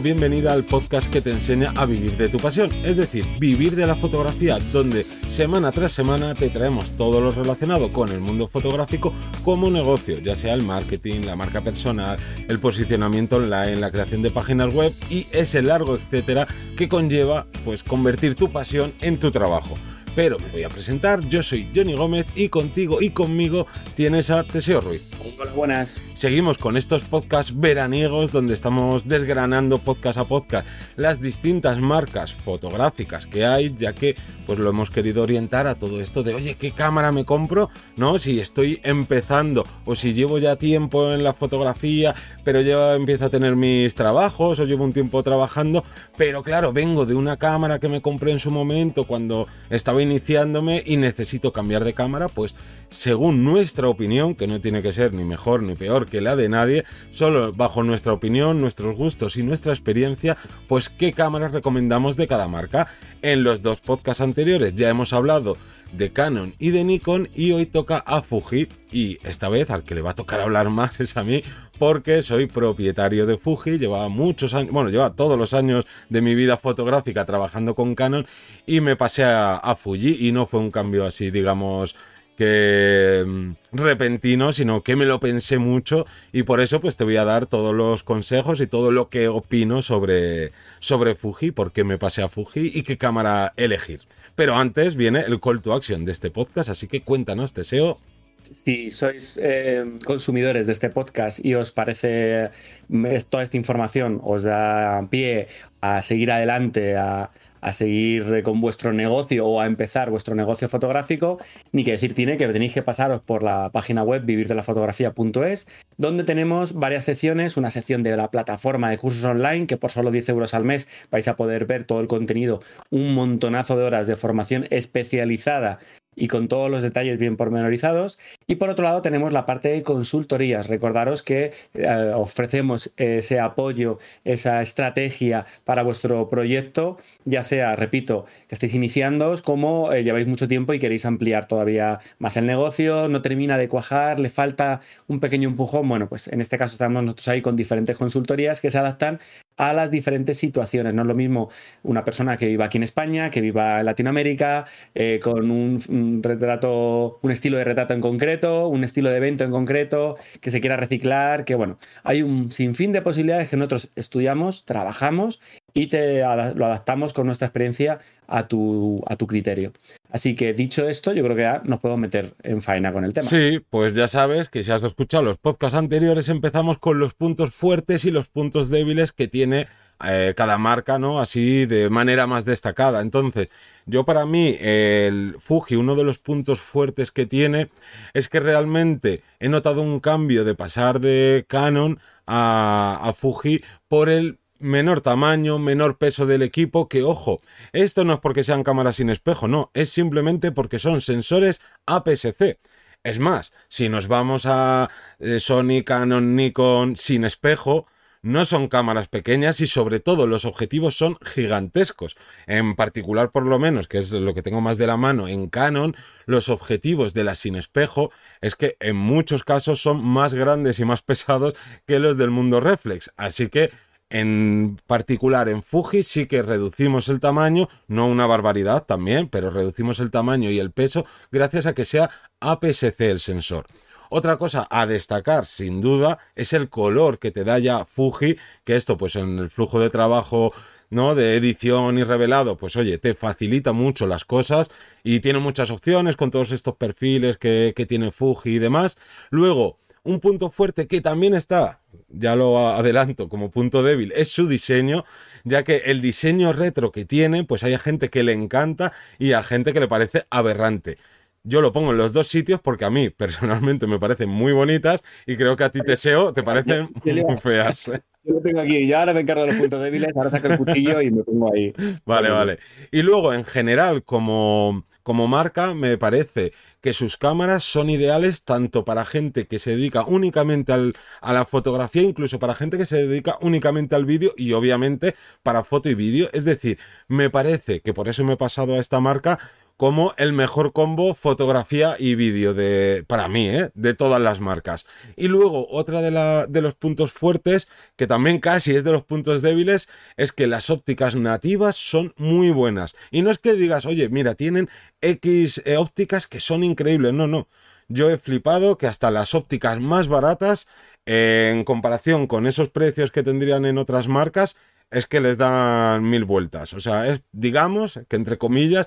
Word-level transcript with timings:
bienvenida 0.00 0.52
al 0.52 0.64
podcast 0.64 1.10
que 1.10 1.20
te 1.20 1.30
enseña 1.30 1.72
a 1.76 1.84
vivir 1.84 2.16
de 2.16 2.28
tu 2.28 2.38
pasión, 2.38 2.70
es 2.84 2.96
decir, 2.96 3.26
vivir 3.38 3.74
de 3.74 3.86
la 3.86 3.96
fotografía, 3.96 4.58
donde 4.72 5.04
semana 5.26 5.72
tras 5.72 5.92
semana 5.92 6.34
te 6.34 6.50
traemos 6.50 6.92
todo 6.92 7.20
lo 7.20 7.32
relacionado 7.32 7.92
con 7.92 8.10
el 8.10 8.20
mundo 8.20 8.48
fotográfico 8.48 9.12
como 9.44 9.70
negocio, 9.70 10.18
ya 10.20 10.36
sea 10.36 10.54
el 10.54 10.62
marketing, 10.62 11.22
la 11.24 11.36
marca 11.36 11.62
personal, 11.62 12.18
el 12.48 12.58
posicionamiento 12.58 13.36
online, 13.36 13.76
la 13.76 13.90
creación 13.90 14.22
de 14.22 14.30
páginas 14.30 14.72
web 14.72 14.92
y 15.10 15.26
ese 15.32 15.62
largo 15.62 15.96
etcétera 15.96 16.46
que 16.76 16.88
conlleva 16.88 17.46
pues 17.64 17.82
convertir 17.82 18.34
tu 18.34 18.50
pasión 18.50 18.92
en 19.00 19.18
tu 19.18 19.30
trabajo 19.30 19.74
pero 20.18 20.36
me 20.40 20.48
voy 20.48 20.64
a 20.64 20.68
presentar. 20.68 21.20
Yo 21.28 21.44
soy 21.44 21.70
Johnny 21.72 21.94
Gómez 21.94 22.26
y 22.34 22.48
contigo 22.48 23.00
y 23.00 23.10
conmigo 23.10 23.68
tienes 23.94 24.30
a 24.30 24.42
Teseo 24.42 24.80
Ruiz. 24.80 25.08
Hola, 25.38 25.52
buenas. 25.52 26.00
Seguimos 26.14 26.58
con 26.58 26.76
estos 26.76 27.04
podcasts 27.04 27.56
veraniegos 27.56 28.32
donde 28.32 28.54
estamos 28.54 29.06
desgranando 29.06 29.78
podcast 29.78 30.18
a 30.18 30.24
podcast 30.24 30.66
las 30.96 31.20
distintas 31.20 31.78
marcas 31.78 32.32
fotográficas 32.32 33.26
que 33.26 33.44
hay, 33.44 33.72
ya 33.78 33.92
que 33.92 34.16
pues 34.44 34.58
lo 34.58 34.70
hemos 34.70 34.90
querido 34.90 35.22
orientar 35.22 35.68
a 35.68 35.76
todo 35.76 36.00
esto 36.00 36.24
de, 36.24 36.34
oye, 36.34 36.56
¿qué 36.56 36.72
cámara 36.72 37.12
me 37.12 37.24
compro? 37.24 37.70
¿No? 37.96 38.18
Si 38.18 38.40
estoy 38.40 38.80
empezando 38.82 39.64
o 39.84 39.94
si 39.94 40.14
llevo 40.14 40.38
ya 40.38 40.56
tiempo 40.56 41.12
en 41.12 41.22
la 41.22 41.32
fotografía, 41.32 42.16
pero 42.42 42.60
ya 42.60 42.94
empiezo 42.94 43.26
a 43.26 43.30
tener 43.30 43.54
mis 43.54 43.94
trabajos 43.94 44.58
o 44.58 44.64
llevo 44.64 44.82
un 44.82 44.92
tiempo 44.92 45.22
trabajando, 45.22 45.84
pero 46.16 46.42
claro, 46.42 46.72
vengo 46.72 47.06
de 47.06 47.14
una 47.14 47.36
cámara 47.36 47.78
que 47.78 47.88
me 47.88 48.02
compré 48.02 48.32
en 48.32 48.40
su 48.40 48.50
momento 48.50 49.04
cuando 49.04 49.46
estaba 49.70 50.02
iniciándome 50.08 50.82
y 50.84 50.96
necesito 50.96 51.52
cambiar 51.52 51.84
de 51.84 51.94
cámara, 51.94 52.28
pues 52.28 52.54
según 52.90 53.44
nuestra 53.44 53.88
opinión, 53.88 54.34
que 54.34 54.46
no 54.46 54.60
tiene 54.60 54.82
que 54.82 54.92
ser 54.92 55.14
ni 55.14 55.24
mejor 55.24 55.62
ni 55.62 55.74
peor 55.74 56.06
que 56.06 56.20
la 56.20 56.36
de 56.36 56.48
nadie, 56.48 56.84
solo 57.10 57.52
bajo 57.52 57.82
nuestra 57.82 58.12
opinión, 58.12 58.60
nuestros 58.60 58.96
gustos 58.96 59.36
y 59.36 59.42
nuestra 59.42 59.72
experiencia, 59.72 60.36
pues 60.66 60.88
qué 60.88 61.12
cámaras 61.12 61.52
recomendamos 61.52 62.16
de 62.16 62.26
cada 62.26 62.48
marca. 62.48 62.88
En 63.22 63.44
los 63.44 63.62
dos 63.62 63.80
podcasts 63.80 64.22
anteriores 64.22 64.74
ya 64.74 64.88
hemos 64.88 65.12
hablado 65.12 65.56
de 65.92 66.12
Canon 66.12 66.54
y 66.58 66.70
de 66.70 66.84
Nikon 66.84 67.28
y 67.34 67.52
hoy 67.52 67.66
toca 67.66 67.98
a 67.98 68.22
Fuji 68.22 68.68
y 68.90 69.18
esta 69.26 69.48
vez 69.48 69.70
al 69.70 69.84
que 69.84 69.94
le 69.94 70.02
va 70.02 70.10
a 70.10 70.14
tocar 70.14 70.40
hablar 70.40 70.68
más 70.70 71.00
es 71.00 71.16
a 71.16 71.22
mí 71.22 71.42
porque 71.78 72.22
soy 72.22 72.46
propietario 72.46 73.26
de 73.26 73.38
Fuji, 73.38 73.78
llevaba 73.78 74.08
muchos 74.08 74.54
años, 74.54 74.72
bueno, 74.72 74.90
lleva 74.90 75.14
todos 75.14 75.38
los 75.38 75.54
años 75.54 75.86
de 76.08 76.20
mi 76.20 76.34
vida 76.34 76.56
fotográfica 76.56 77.24
trabajando 77.24 77.74
con 77.74 77.94
Canon 77.94 78.26
y 78.66 78.80
me 78.80 78.96
pasé 78.96 79.24
a, 79.24 79.56
a 79.56 79.76
Fuji 79.76 80.26
y 80.26 80.32
no 80.32 80.46
fue 80.46 80.60
un 80.60 80.70
cambio 80.70 81.06
así, 81.06 81.30
digamos, 81.30 81.94
que 82.38 83.24
mm, 83.26 83.50
repentino, 83.72 84.52
sino 84.52 84.84
que 84.84 84.94
me 84.94 85.06
lo 85.06 85.18
pensé 85.18 85.58
mucho 85.58 86.06
y 86.32 86.44
por 86.44 86.60
eso 86.60 86.80
pues 86.80 86.96
te 86.96 87.02
voy 87.02 87.16
a 87.16 87.24
dar 87.24 87.46
todos 87.46 87.74
los 87.74 88.04
consejos 88.04 88.60
y 88.60 88.68
todo 88.68 88.92
lo 88.92 89.08
que 89.08 89.26
opino 89.26 89.82
sobre, 89.82 90.52
sobre 90.78 91.16
Fuji, 91.16 91.50
por 91.50 91.72
qué 91.72 91.82
me 91.82 91.98
pasé 91.98 92.22
a 92.22 92.28
Fuji 92.28 92.70
y 92.72 92.84
qué 92.84 92.96
cámara 92.96 93.52
elegir. 93.56 94.02
Pero 94.38 94.54
antes 94.54 94.94
viene 94.94 95.24
el 95.26 95.40
call 95.40 95.60
to 95.60 95.74
action 95.74 96.04
de 96.04 96.12
este 96.12 96.30
podcast, 96.30 96.68
así 96.70 96.86
que 96.86 97.00
cuéntanos, 97.00 97.52
Teseo. 97.54 97.98
Si 98.40 98.92
sois 98.92 99.36
eh, 99.42 99.84
consumidores 100.04 100.68
de 100.68 100.74
este 100.74 100.90
podcast 100.90 101.44
y 101.44 101.56
os 101.56 101.72
parece 101.72 102.44
eh, 102.44 103.22
toda 103.28 103.42
esta 103.42 103.56
información, 103.56 104.20
os 104.22 104.44
da 104.44 105.04
pie 105.10 105.48
a 105.80 106.02
seguir 106.02 106.30
adelante, 106.30 106.94
a, 106.96 107.32
a 107.60 107.72
seguir 107.72 108.42
con 108.42 108.60
vuestro 108.60 108.92
negocio 108.92 109.46
o 109.46 109.60
a 109.60 109.66
empezar 109.66 110.10
vuestro 110.10 110.34
negocio 110.34 110.68
fotográfico, 110.68 111.38
ni 111.72 111.84
que 111.84 111.92
decir 111.92 112.14
tiene 112.14 112.36
que 112.36 112.48
tenéis 112.48 112.72
que 112.72 112.82
pasaros 112.82 113.20
por 113.20 113.42
la 113.42 113.70
página 113.70 114.02
web 114.02 114.24
vivirdelafotografía.es, 114.24 115.66
donde 115.96 116.24
tenemos 116.24 116.74
varias 116.74 117.04
secciones, 117.04 117.56
una 117.56 117.70
sección 117.70 118.02
de 118.02 118.16
la 118.16 118.30
plataforma 118.30 118.90
de 118.90 118.98
cursos 118.98 119.24
online, 119.24 119.66
que 119.66 119.76
por 119.76 119.90
solo 119.90 120.10
10 120.10 120.28
euros 120.30 120.54
al 120.54 120.64
mes 120.64 120.88
vais 121.10 121.28
a 121.28 121.36
poder 121.36 121.66
ver 121.66 121.84
todo 121.84 122.00
el 122.00 122.08
contenido, 122.08 122.62
un 122.90 123.14
montonazo 123.14 123.76
de 123.76 123.84
horas 123.84 124.06
de 124.06 124.16
formación 124.16 124.64
especializada 124.70 125.78
y 126.18 126.28
con 126.28 126.48
todos 126.48 126.70
los 126.70 126.82
detalles 126.82 127.18
bien 127.18 127.36
pormenorizados. 127.36 128.18
Y 128.46 128.56
por 128.56 128.70
otro 128.70 128.84
lado 128.84 129.02
tenemos 129.02 129.32
la 129.32 129.46
parte 129.46 129.68
de 129.68 129.82
consultorías. 129.82 130.66
Recordaros 130.68 131.22
que 131.22 131.52
eh, 131.74 132.12
ofrecemos 132.14 132.92
ese 132.96 133.40
apoyo, 133.40 133.98
esa 134.24 134.60
estrategia 134.60 135.46
para 135.64 135.82
vuestro 135.82 136.28
proyecto, 136.28 136.98
ya 137.24 137.42
sea, 137.42 137.76
repito, 137.76 138.26
que 138.48 138.54
estéis 138.54 138.74
iniciando, 138.74 139.34
como 139.44 139.92
eh, 139.92 140.02
lleváis 140.02 140.26
mucho 140.26 140.48
tiempo 140.48 140.74
y 140.74 140.78
queréis 140.78 141.04
ampliar 141.04 141.46
todavía 141.46 142.00
más 142.18 142.36
el 142.36 142.46
negocio, 142.46 143.08
no 143.08 143.22
termina 143.22 143.58
de 143.58 143.68
cuajar, 143.68 144.18
le 144.18 144.30
falta 144.30 144.80
un 145.06 145.20
pequeño 145.20 145.48
empujón. 145.48 145.88
Bueno, 145.88 146.08
pues 146.08 146.28
en 146.28 146.40
este 146.40 146.58
caso 146.58 146.72
estamos 146.72 147.02
nosotros 147.02 147.28
ahí 147.28 147.42
con 147.42 147.56
diferentes 147.56 147.96
consultorías 147.96 148.60
que 148.60 148.70
se 148.70 148.78
adaptan 148.78 149.20
a 149.58 149.72
las 149.74 149.90
diferentes 149.90 150.38
situaciones. 150.38 150.94
No 150.94 151.02
es 151.02 151.08
lo 151.08 151.14
mismo 151.14 151.50
una 151.82 152.04
persona 152.04 152.36
que 152.36 152.46
viva 152.46 152.64
aquí 152.66 152.78
en 152.78 152.84
España, 152.84 153.30
que 153.30 153.40
viva 153.42 153.80
en 153.80 153.86
Latinoamérica, 153.86 154.64
eh, 154.94 155.20
con 155.22 155.50
un, 155.50 156.22
retrato, 156.22 157.18
un 157.22 157.30
estilo 157.30 157.58
de 157.58 157.64
retrato 157.64 157.92
en 157.92 158.00
concreto, 158.00 158.68
un 158.68 158.84
estilo 158.84 159.10
de 159.10 159.16
evento 159.16 159.44
en 159.44 159.50
concreto, 159.50 160.16
que 160.40 160.50
se 160.50 160.60
quiera 160.60 160.76
reciclar, 160.76 161.44
que 161.44 161.54
bueno, 161.54 161.78
hay 162.04 162.22
un 162.22 162.50
sinfín 162.50 162.92
de 162.92 163.02
posibilidades 163.02 163.48
que 163.48 163.56
nosotros 163.56 163.90
estudiamos, 163.96 164.64
trabajamos 164.64 165.40
y 165.74 165.86
te, 165.86 166.20
lo 166.20 166.66
adaptamos 166.66 167.12
con 167.12 167.26
nuestra 167.26 167.46
experiencia 167.46 168.00
a 168.26 168.46
tu, 168.46 169.02
a 169.06 169.16
tu 169.16 169.26
criterio. 169.26 169.72
Así 170.10 170.34
que 170.34 170.52
dicho 170.52 170.88
esto, 170.88 171.12
yo 171.12 171.22
creo 171.24 171.36
que 171.36 171.42
ya 171.42 171.62
nos 171.64 171.80
podemos 171.80 172.00
meter 172.00 172.34
en 172.42 172.62
faena 172.62 172.92
con 172.92 173.04
el 173.04 173.12
tema. 173.12 173.26
Sí, 173.26 173.60
pues 173.70 173.94
ya 173.94 174.08
sabes 174.08 174.48
que 174.48 174.64
si 174.64 174.70
has 174.70 174.82
escuchado 174.82 175.22
los 175.22 175.38
podcasts 175.38 175.78
anteriores, 175.78 176.28
empezamos 176.28 176.78
con 176.78 176.98
los 176.98 177.14
puntos 177.14 177.54
fuertes 177.54 178.04
y 178.04 178.10
los 178.10 178.28
puntos 178.28 178.70
débiles 178.70 179.12
que 179.12 179.28
tiene 179.28 179.66
eh, 180.04 180.34
cada 180.36 180.58
marca, 180.58 180.98
¿no? 180.98 181.18
Así 181.18 181.66
de 181.66 181.90
manera 181.90 182.26
más 182.26 182.44
destacada. 182.44 183.00
Entonces, 183.00 183.48
yo 183.84 184.04
para 184.04 184.26
mí, 184.26 184.56
el 184.60 185.34
Fuji, 185.40 185.74
uno 185.76 185.96
de 185.96 186.04
los 186.04 186.18
puntos 186.18 186.60
fuertes 186.60 187.10
que 187.10 187.26
tiene 187.26 187.68
es 188.14 188.28
que 188.28 188.38
realmente 188.38 189.22
he 189.40 189.48
notado 189.48 189.82
un 189.82 189.98
cambio 189.98 190.44
de 190.44 190.54
pasar 190.54 191.00
de 191.00 191.44
Canon 191.48 191.98
a, 192.26 193.00
a 193.02 193.12
Fuji 193.12 193.62
por 193.88 194.08
el 194.08 194.38
menor 194.58 195.00
tamaño, 195.00 195.58
menor 195.58 195.98
peso 195.98 196.26
del 196.26 196.42
equipo, 196.42 196.88
que 196.88 197.02
ojo, 197.02 197.38
esto 197.72 198.04
no 198.04 198.14
es 198.14 198.20
porque 198.20 198.44
sean 198.44 198.64
cámaras 198.64 198.96
sin 198.96 199.10
espejo, 199.10 199.48
no, 199.48 199.70
es 199.74 199.90
simplemente 199.90 200.52
porque 200.52 200.78
son 200.78 201.00
sensores 201.00 201.60
APS-C. 201.86 202.58
Es 203.04 203.18
más, 203.18 203.52
si 203.68 203.88
nos 203.88 204.08
vamos 204.08 204.44
a 204.46 204.90
eh, 205.20 205.40
Sony, 205.40 205.82
Canon, 205.84 206.34
Nikon 206.34 206.96
sin 206.96 207.24
espejo, 207.24 207.86
no 208.22 208.44
son 208.44 208.68
cámaras 208.68 209.08
pequeñas 209.08 209.60
y 209.60 209.66
sobre 209.66 210.00
todo 210.00 210.26
los 210.26 210.44
objetivos 210.44 210.96
son 210.96 211.16
gigantescos. 211.22 212.16
En 212.46 212.74
particular, 212.74 213.30
por 213.30 213.46
lo 213.46 213.58
menos, 213.58 213.86
que 213.88 213.98
es 213.98 214.10
lo 214.10 214.34
que 214.34 214.42
tengo 214.42 214.60
más 214.60 214.78
de 214.78 214.86
la 214.86 214.96
mano, 214.96 215.28
en 215.28 215.48
Canon, 215.48 215.96
los 216.26 216.48
objetivos 216.48 217.14
de 217.14 217.24
la 217.24 217.34
sin 217.34 217.54
espejo 217.54 218.10
es 218.40 218.56
que 218.56 218.76
en 218.80 218.96
muchos 218.96 219.44
casos 219.44 219.80
son 219.80 220.04
más 220.04 220.34
grandes 220.34 220.80
y 220.80 220.84
más 220.84 221.02
pesados 221.08 221.54
que 221.86 221.98
los 221.98 222.16
del 222.16 222.30
mundo 222.30 222.60
reflex. 222.60 223.12
Así 223.16 223.48
que 223.48 223.70
en 224.10 224.78
particular 224.86 225.48
en 225.48 225.62
Fuji 225.62 226.02
sí 226.02 226.26
que 226.26 226.42
reducimos 226.42 227.08
el 227.08 227.20
tamaño, 227.20 227.68
no 227.86 228.06
una 228.06 228.26
barbaridad 228.26 228.84
también, 228.84 229.28
pero 229.28 229.50
reducimos 229.50 230.00
el 230.00 230.10
tamaño 230.10 230.50
y 230.50 230.58
el 230.58 230.70
peso 230.70 231.04
gracias 231.30 231.66
a 231.66 231.74
que 231.74 231.84
sea 231.84 232.10
APS-C 232.40 233.10
el 233.10 233.20
sensor. 233.20 233.66
Otra 234.10 234.38
cosa 234.38 234.66
a 234.70 234.86
destacar, 234.86 235.44
sin 235.44 235.82
duda, 235.82 236.18
es 236.34 236.54
el 236.54 236.70
color 236.70 237.18
que 237.18 237.30
te 237.30 237.44
da 237.44 237.58
ya 237.58 237.84
Fuji, 237.84 238.36
que 238.64 238.76
esto 238.76 238.96
pues 238.96 239.16
en 239.16 239.38
el 239.38 239.50
flujo 239.50 239.80
de 239.80 239.90
trabajo 239.90 240.52
¿no? 240.88 241.14
de 241.14 241.36
edición 241.36 241.98
y 241.98 242.04
revelado, 242.04 242.56
pues 242.56 242.76
oye, 242.76 242.96
te 242.96 243.12
facilita 243.12 243.72
mucho 243.72 244.06
las 244.06 244.24
cosas 244.24 244.70
y 245.04 245.20
tiene 245.20 245.40
muchas 245.40 245.70
opciones 245.70 246.16
con 246.16 246.30
todos 246.30 246.52
estos 246.52 246.76
perfiles 246.76 247.36
que, 247.36 247.74
que 247.76 247.84
tiene 247.84 248.10
Fuji 248.10 248.56
y 248.56 248.58
demás. 248.58 248.96
Luego, 249.28 249.76
un 250.08 250.20
punto 250.20 250.50
fuerte 250.50 250.86
que 250.86 251.02
también 251.02 251.34
está, 251.34 251.82
ya 252.08 252.34
lo 252.34 252.58
adelanto 252.68 253.28
como 253.28 253.50
punto 253.50 253.82
débil, 253.82 254.12
es 254.16 254.30
su 254.30 254.48
diseño, 254.48 255.04
ya 255.44 255.64
que 255.64 255.82
el 255.86 256.00
diseño 256.00 256.52
retro 256.54 256.90
que 256.92 257.04
tiene, 257.04 257.44
pues 257.44 257.62
hay 257.62 257.76
gente 257.76 258.08
que 258.08 258.22
le 258.22 258.32
encanta 258.32 258.92
y 259.18 259.32
a 259.32 259.42
gente 259.42 259.74
que 259.74 259.80
le 259.80 259.88
parece 259.88 260.24
aberrante. 260.30 260.96
Yo 261.44 261.60
lo 261.60 261.72
pongo 261.72 261.90
en 261.90 261.98
los 261.98 262.12
dos 262.12 262.26
sitios 262.26 262.60
porque 262.60 262.86
a 262.86 262.90
mí 262.90 263.10
personalmente 263.10 263.86
me 263.86 263.98
parecen 263.98 264.30
muy 264.30 264.52
bonitas 264.52 265.04
y 265.26 265.36
creo 265.36 265.56
que 265.56 265.64
a 265.64 265.70
ti, 265.70 265.80
Teseo, 265.80 266.32
te 266.32 266.42
parecen 266.42 266.88
muy 267.04 267.36
feas. 267.36 267.90
Yo 268.24 268.34
lo 268.34 268.40
tengo 268.40 268.60
aquí 268.60 268.78
y 268.78 268.92
ahora 268.92 269.12
me 269.12 269.20
encargo 269.20 269.42
de 269.42 269.48
los 269.48 269.56
puntos 269.56 269.82
débiles, 269.82 270.10
ahora 270.16 270.30
saco 270.30 270.48
el 270.48 270.58
cuchillo 270.58 271.02
y 271.02 271.10
me 271.10 271.22
pongo 271.22 271.52
ahí. 271.52 271.72
Vale, 272.04 272.30
vale. 272.30 272.58
Y 272.90 273.02
luego, 273.02 273.32
en 273.32 273.44
general, 273.44 274.04
como, 274.04 274.84
como 275.08 275.26
marca, 275.26 275.72
me 275.72 275.96
parece 275.96 276.52
que 276.82 276.92
sus 276.92 277.16
cámaras 277.16 277.64
son 277.64 277.88
ideales 277.88 278.44
tanto 278.44 278.84
para 278.84 279.06
gente 279.06 279.46
que 279.46 279.58
se 279.58 279.70
dedica 279.70 280.04
únicamente 280.04 280.74
a 280.74 281.32
la 281.32 281.46
fotografía, 281.46 282.02
incluso 282.02 282.38
para 282.38 282.54
gente 282.54 282.76
que 282.76 282.84
se 282.84 283.06
dedica 283.06 283.38
únicamente 283.40 283.94
al 283.94 284.04
vídeo 284.04 284.34
y 284.36 284.52
obviamente 284.52 285.14
para 285.42 285.64
foto 285.64 285.88
y 285.88 285.94
vídeo. 285.94 286.28
Es 286.34 286.44
decir, 286.44 286.78
me 287.06 287.30
parece 287.30 287.80
que 287.80 287.94
por 287.94 288.10
eso 288.10 288.22
me 288.22 288.34
he 288.34 288.36
pasado 288.36 288.74
a 288.74 288.80
esta 288.80 289.00
marca 289.00 289.38
como 289.78 290.12
el 290.16 290.32
mejor 290.32 290.72
combo 290.72 291.14
fotografía 291.14 291.94
y 292.00 292.16
vídeo 292.16 292.52
de, 292.52 293.04
para 293.06 293.28
mí, 293.28 293.48
¿eh? 293.48 293.70
de 293.74 293.94
todas 293.94 294.20
las 294.20 294.40
marcas. 294.40 294.86
Y 295.16 295.28
luego, 295.28 295.68
otra 295.70 296.02
de, 296.02 296.60
los 296.60 296.74
puntos 296.74 297.12
fuertes, 297.12 297.68
que 297.94 298.08
también 298.08 298.40
casi 298.40 298.74
es 298.74 298.82
de 298.82 298.90
los 298.90 299.04
puntos 299.04 299.40
débiles, 299.40 299.88
es 300.16 300.32
que 300.32 300.48
las 300.48 300.68
ópticas 300.68 301.14
nativas 301.14 301.76
son 301.76 302.12
muy 302.16 302.50
buenas. 302.50 302.96
Y 303.12 303.22
no 303.22 303.30
es 303.30 303.38
que 303.38 303.52
digas, 303.52 303.86
oye, 303.86 304.08
mira, 304.08 304.34
tienen 304.34 304.68
X 305.00 305.62
eh, 305.64 305.76
ópticas 305.76 306.26
que 306.26 306.40
son 306.40 306.64
increíbles, 306.64 307.14
no, 307.14 307.28
no. 307.28 307.46
Yo 307.86 308.10
he 308.10 308.18
flipado 308.18 308.78
que 308.78 308.88
hasta 308.88 309.12
las 309.12 309.32
ópticas 309.32 309.80
más 309.80 310.08
baratas, 310.08 310.66
en 311.06 311.62
comparación 311.62 312.26
con 312.26 312.48
esos 312.48 312.68
precios 312.68 313.12
que 313.12 313.22
tendrían 313.22 313.64
en 313.64 313.78
otras 313.78 314.08
marcas, 314.08 314.56
es 314.90 315.06
que 315.06 315.20
les 315.20 315.38
dan 315.38 316.08
mil 316.08 316.24
vueltas. 316.24 316.72
O 316.72 316.80
sea, 316.80 317.06
es, 317.06 317.22
digamos 317.32 318.00
que 318.08 318.16
entre 318.16 318.38
comillas, 318.38 318.86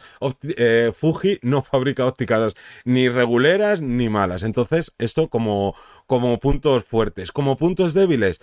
eh, 0.57 0.91
Fuji 0.95 1.39
no 1.41 1.61
fabrica 1.63 2.05
ópticas 2.05 2.55
ni 2.85 3.09
reguleras 3.09 3.81
ni 3.81 4.09
malas. 4.09 4.43
Entonces, 4.43 4.93
esto 4.97 5.29
como, 5.29 5.75
como 6.07 6.39
puntos 6.39 6.85
fuertes. 6.85 7.31
Como 7.31 7.57
puntos 7.57 7.93
débiles, 7.93 8.41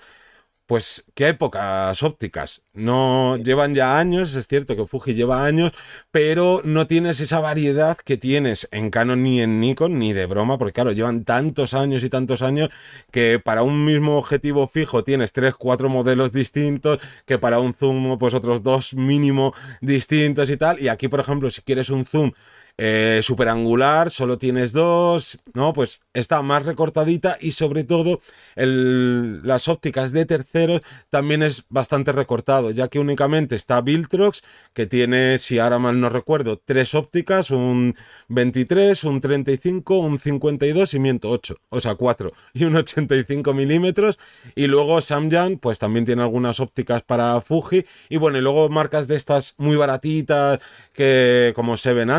pues 0.69 1.07
que 1.15 1.25
hay 1.25 1.33
pocas 1.33 2.03
ópticas. 2.03 2.67
No 2.75 3.39
llevan 3.39 3.75
ya 3.75 3.99
años, 3.99 4.35
es 4.35 4.47
cierto 4.47 4.77
que 4.77 4.87
Fuji 4.87 5.15
lleva 5.15 5.47
años, 5.47 5.73
pero 6.11 6.61
no 6.63 6.87
tienes 6.87 7.21
esa 7.21 7.41
variedad 7.41 7.97
que 7.97 8.19
tienes 8.19 8.69
en 8.71 8.91
Canon 8.91 9.23
ni 9.23 9.41
en 9.41 9.61
Nikon, 9.61 9.99
ni 9.99 10.13
de 10.13 10.27
broma, 10.27 10.59
porque 10.59 10.75
claro, 10.75 10.93
llevan 10.93 11.25
tantos 11.25 11.73
años 11.73 12.05
y 12.05 12.11
tantos 12.11 12.43
años 12.43 12.69
que 13.11 13.41
para 13.43 13.63
un 13.63 13.87
mismo 13.87 14.19
objetivo 14.19 14.69
fijo 14.69 15.05
tienes 15.05 15.33
tres, 15.33 15.55
cuatro 15.55 15.89
modelos 15.89 16.33
distintos, 16.33 16.99
que 17.25 17.39
para 17.39 17.61
un 17.61 17.73
zoom, 17.73 18.19
pues 18.19 18.35
otros 18.35 18.63
dos 18.63 18.93
mínimo 18.93 19.55
distintos 19.81 20.51
y 20.51 20.59
tal. 20.59 20.83
Y 20.83 20.89
aquí, 20.89 21.09
por 21.09 21.21
ejemplo, 21.21 21.49
si 21.49 21.63
quieres 21.63 21.89
un 21.89 22.05
zoom 22.05 22.33
eh, 22.79 23.21
super 23.23 23.49
angular, 23.49 24.11
solo 24.11 24.39
tienes 24.39 24.73
dos, 24.73 25.39
¿no? 25.53 25.73
Pues 25.73 26.01
está 26.15 26.43
más 26.43 26.65
recortadita 26.65 27.37
y 27.41 27.51
sobre 27.51 27.83
todo 27.83 28.21
las 28.55 29.69
ópticas 29.69 30.13
de 30.13 30.27
terceros 30.27 30.83
también 31.11 31.43
es 31.43 31.65
bastante 31.69 32.13
recortado, 32.13 32.71
ya 32.71 32.89
que 32.89 33.01
únicamente 33.01 33.57
está 33.57 33.81
Viltrox, 33.81 34.43
que 34.73 34.87
tiene, 34.87 35.39
si 35.39 35.59
ahora 35.59 35.79
mal 35.79 36.01
no 36.01 36.09
recuerdo, 36.09 36.61
tres 36.65 36.95
ópticas, 36.95 37.51
un 37.51 37.97
23, 38.29 39.03
un 39.05 39.21
35, 39.21 39.99
un 39.99 40.19
52 40.19 40.95
y 40.95 40.99
miento 41.01 41.31
8, 41.31 41.57
o 41.71 41.81
sea, 41.81 41.97
4 41.97 42.33
y 42.55 42.65
un 42.65 42.77
85 42.77 43.55
milímetros. 43.55 44.19
Y 44.55 44.67
luego 44.69 45.01
Samyang, 45.01 45.59
pues 45.59 45.79
también 45.79 46.05
tiene 46.05 46.23
algunas 46.23 46.61
ópticas 46.61 47.03
para 47.03 47.41
Fuji. 47.41 47.85
Y 48.09 48.17
bueno, 48.19 48.39
y 48.39 48.41
luego 48.41 48.69
marcas 48.69 49.09
de 49.09 49.17
estas 49.17 49.55
muy 49.59 49.77
baratitas, 49.77 50.61
que 50.95 51.53
como 51.55 51.77
Seven 51.77 52.11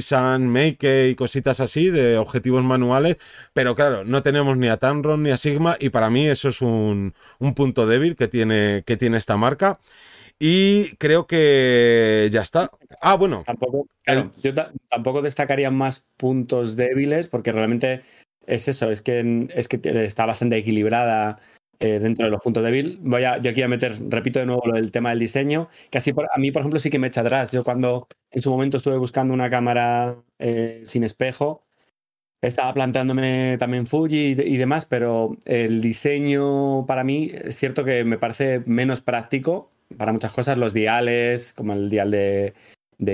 Artisan, 0.00 0.48
Make 0.48 1.10
y 1.10 1.14
cositas 1.14 1.60
así, 1.60 1.90
de 1.90 2.16
objetivos 2.16 2.64
manuales. 2.64 3.16
Pero 3.52 3.74
claro, 3.74 4.04
no 4.04 4.22
tenemos 4.22 4.56
ni 4.56 4.68
a 4.68 4.78
Tamron 4.78 5.22
ni 5.22 5.30
a 5.30 5.36
Sigma. 5.36 5.76
Y 5.78 5.90
para 5.90 6.08
mí 6.08 6.26
eso 6.26 6.48
es 6.48 6.62
un, 6.62 7.14
un 7.38 7.54
punto 7.54 7.86
débil 7.86 8.16
que 8.16 8.28
tiene, 8.28 8.82
que 8.86 8.96
tiene 8.96 9.18
esta 9.18 9.36
marca. 9.36 9.78
Y 10.38 10.96
creo 10.96 11.26
que 11.26 12.30
ya 12.32 12.40
está. 12.40 12.70
Ah, 13.02 13.16
bueno. 13.16 13.42
Tampoco, 13.44 13.88
yo 14.42 14.54
tampoco 14.88 15.20
destacaría 15.20 15.70
más 15.70 16.06
puntos 16.16 16.76
débiles 16.76 17.28
porque 17.28 17.52
realmente 17.52 18.02
es 18.46 18.66
eso, 18.66 18.90
es 18.90 19.02
que, 19.02 19.48
es 19.54 19.68
que 19.68 19.80
está 19.84 20.24
bastante 20.24 20.56
equilibrada 20.56 21.40
eh, 21.80 21.98
dentro 21.98 22.26
de 22.26 22.30
los 22.30 22.42
puntos 22.42 22.62
débiles. 22.62 22.98
Voy 23.00 23.24
a, 23.24 23.38
yo 23.38 23.50
aquí 23.50 23.62
a 23.62 23.68
meter, 23.68 23.96
repito 24.08 24.38
de 24.38 24.46
nuevo 24.46 24.62
lo 24.66 24.74
del 24.74 24.92
tema 24.92 25.10
del 25.10 25.18
diseño, 25.18 25.68
que 25.90 25.98
así 25.98 26.12
a 26.12 26.38
mí, 26.38 26.52
por 26.52 26.60
ejemplo, 26.60 26.78
sí 26.78 26.90
que 26.90 26.98
me 26.98 27.08
echa 27.08 27.22
atrás. 27.22 27.52
Yo 27.52 27.64
cuando 27.64 28.06
en 28.30 28.42
su 28.42 28.50
momento 28.50 28.76
estuve 28.76 28.98
buscando 28.98 29.34
una 29.34 29.50
cámara 29.50 30.16
eh, 30.38 30.82
sin 30.84 31.04
espejo, 31.04 31.64
estaba 32.42 32.72
planteándome 32.74 33.56
también 33.58 33.86
Fuji 33.86 34.36
y, 34.38 34.56
demás, 34.56 34.86
pero 34.86 35.36
el 35.44 35.80
diseño 35.80 36.86
para 36.86 37.04
mí 37.04 37.30
es 37.32 37.56
cierto 37.56 37.84
que 37.84 38.04
me 38.04 38.18
parece 38.18 38.62
menos 38.66 39.00
práctico 39.00 39.70
para 39.96 40.12
muchas 40.12 40.32
cosas, 40.32 40.56
los 40.56 40.72
diales, 40.72 41.52
como 41.52 41.72
el 41.72 41.90
dial 41.90 42.10
de, 42.10 42.54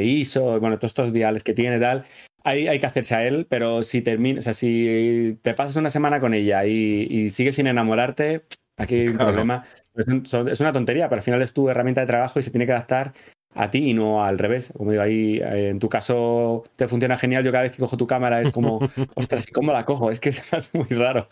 ISO, 0.05 0.61
bueno, 0.61 0.79
todos 0.79 0.91
estos 0.91 1.13
diales 1.13 1.43
que 1.43 1.55
tiene 1.55 1.81
tal, 1.81 2.05
hay, 2.47 2.69
hay 2.69 2.79
que 2.79 2.87
hacerse 2.87 3.17
a 3.17 3.27
él, 3.27 3.47
pero 3.51 3.83
si 3.83 4.03
termina, 4.03 4.39
o 4.39 4.43
sea, 4.43 4.55
si 4.55 5.37
te 5.43 5.53
pasas 5.53 5.75
una 5.75 5.91
semana 5.91 6.21
con 6.21 6.33
ella 6.33 6.65
y, 6.65 7.29
sigues 7.31 7.57
sin 7.57 7.67
enamorarte, 7.67 8.47
aquí 8.77 9.01
hay 9.01 9.09
un 9.09 9.19
problema. 9.19 9.65
Es 9.95 10.61
una 10.61 10.73
tontería, 10.73 11.09
pero 11.09 11.19
al 11.19 11.25
final 11.25 11.43
es 11.43 11.53
tu 11.53 11.69
herramienta 11.69 12.03
de 12.03 12.07
trabajo 12.07 12.39
y 12.39 12.45
se 12.45 12.53
tiene 12.53 12.65
que 12.67 12.73
adaptar 12.73 13.15
a 13.55 13.71
ti 13.71 13.91
y 13.91 13.95
no 13.95 14.23
al 14.23 14.39
revés. 14.39 14.73
Como 14.77 14.91
digo, 14.91 15.03
ahí 15.03 15.37
eh, 15.37 15.71
en 15.71 15.79
tu 15.79 15.89
caso 15.89 16.65
te 16.77 16.89
funciona 16.89 17.17
genial. 17.17 17.43
Yo 17.45 17.51
cada 17.51 17.63
vez 17.63 17.73
que 17.73 17.79
cojo 17.79 17.97
tu 17.97 18.07
cámara 18.07 18.43
es 18.43 18.51
como, 18.53 18.79
ostras, 19.15 19.47
¿y 19.49 19.53
cómo 19.53 19.73
la 19.73 19.85
cojo? 19.85 20.11
Es 20.11 20.21
que 20.21 20.29
es 20.31 20.75
muy 20.75 20.89
raro. 20.89 21.29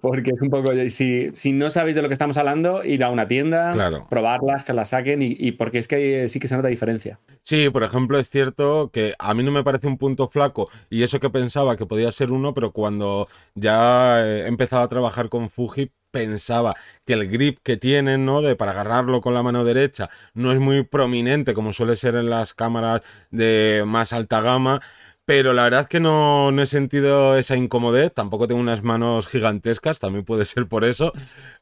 Porque 0.00 0.30
es 0.30 0.40
un 0.40 0.50
poco, 0.50 0.72
si, 0.90 1.30
si 1.32 1.52
no 1.52 1.70
sabéis 1.70 1.96
de 1.96 2.02
lo 2.02 2.08
que 2.08 2.14
estamos 2.14 2.36
hablando, 2.36 2.82
ir 2.84 3.04
a 3.04 3.10
una 3.10 3.28
tienda, 3.28 4.06
probarlas, 4.08 4.64
que 4.64 4.72
las 4.72 4.90
saquen 4.90 5.20
y, 5.22 5.52
porque 5.52 5.78
es 5.78 5.88
que 5.88 6.28
sí 6.28 6.40
que 6.40 6.48
se 6.48 6.56
nota 6.56 6.68
diferencia. 6.68 7.20
Sí, 7.42 7.70
por 7.70 7.82
ejemplo, 7.84 8.18
es 8.18 8.28
cierto 8.28 8.90
que 8.92 9.14
a 9.18 9.34
mí 9.34 9.42
no 9.42 9.52
me 9.52 9.62
parece 9.62 9.86
un 9.86 9.98
punto 9.98 10.28
flaco 10.28 10.68
y 10.90 11.02
eso 11.02 11.20
que 11.20 11.30
pensaba 11.30 11.76
que 11.76 11.86
podía 11.86 12.10
ser 12.10 12.32
uno, 12.32 12.54
pero 12.54 12.72
cuando 12.72 13.28
ya 13.54 14.26
he 14.26 14.46
empezado 14.46 14.82
a 14.82 14.88
trabajar 14.88 15.28
con 15.28 15.50
Fuji, 15.50 15.92
pensaba 16.16 16.74
que 17.04 17.12
el 17.12 17.28
grip 17.28 17.58
que 17.62 17.76
tienen, 17.76 18.24
¿no? 18.24 18.40
De 18.40 18.56
para 18.56 18.72
agarrarlo 18.72 19.20
con 19.20 19.34
la 19.34 19.42
mano 19.42 19.64
derecha 19.64 20.08
no 20.32 20.50
es 20.52 20.58
muy 20.58 20.82
prominente 20.82 21.52
como 21.52 21.72
suele 21.74 21.96
ser 21.96 22.14
en 22.14 22.30
las 22.30 22.54
cámaras 22.54 23.02
de 23.30 23.84
más 23.86 24.12
alta 24.14 24.40
gama. 24.40 24.80
Pero 25.26 25.52
la 25.52 25.64
verdad 25.64 25.82
es 25.82 25.88
que 25.88 26.00
no, 26.00 26.52
no 26.52 26.62
he 26.62 26.66
sentido 26.66 27.36
esa 27.36 27.56
incomodidad. 27.56 28.12
Tampoco 28.12 28.46
tengo 28.46 28.60
unas 28.60 28.82
manos 28.82 29.26
gigantescas, 29.26 29.98
también 29.98 30.24
puede 30.24 30.44
ser 30.44 30.68
por 30.68 30.84
eso. 30.84 31.12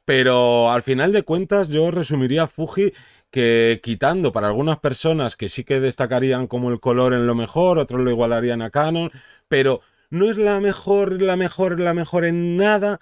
Pero 0.04 0.70
al 0.70 0.82
final 0.82 1.12
de 1.12 1.22
cuentas, 1.22 1.68
yo 1.68 1.90
resumiría 1.90 2.46
Fuji 2.46 2.92
que 3.30 3.80
quitando 3.82 4.30
para 4.30 4.46
algunas 4.46 4.78
personas 4.78 5.34
que 5.34 5.48
sí 5.48 5.64
que 5.64 5.80
destacarían 5.80 6.46
como 6.46 6.70
el 6.70 6.78
color 6.78 7.14
en 7.14 7.26
lo 7.26 7.34
mejor, 7.34 7.78
otros 7.78 8.00
lo 8.00 8.10
igualarían 8.10 8.62
a 8.62 8.70
Canon, 8.70 9.10
pero 9.48 9.80
no 10.10 10.30
es 10.30 10.36
la 10.36 10.60
mejor, 10.60 11.20
la 11.20 11.34
mejor, 11.36 11.80
la 11.80 11.94
mejor 11.94 12.24
en 12.24 12.56
nada, 12.56 13.00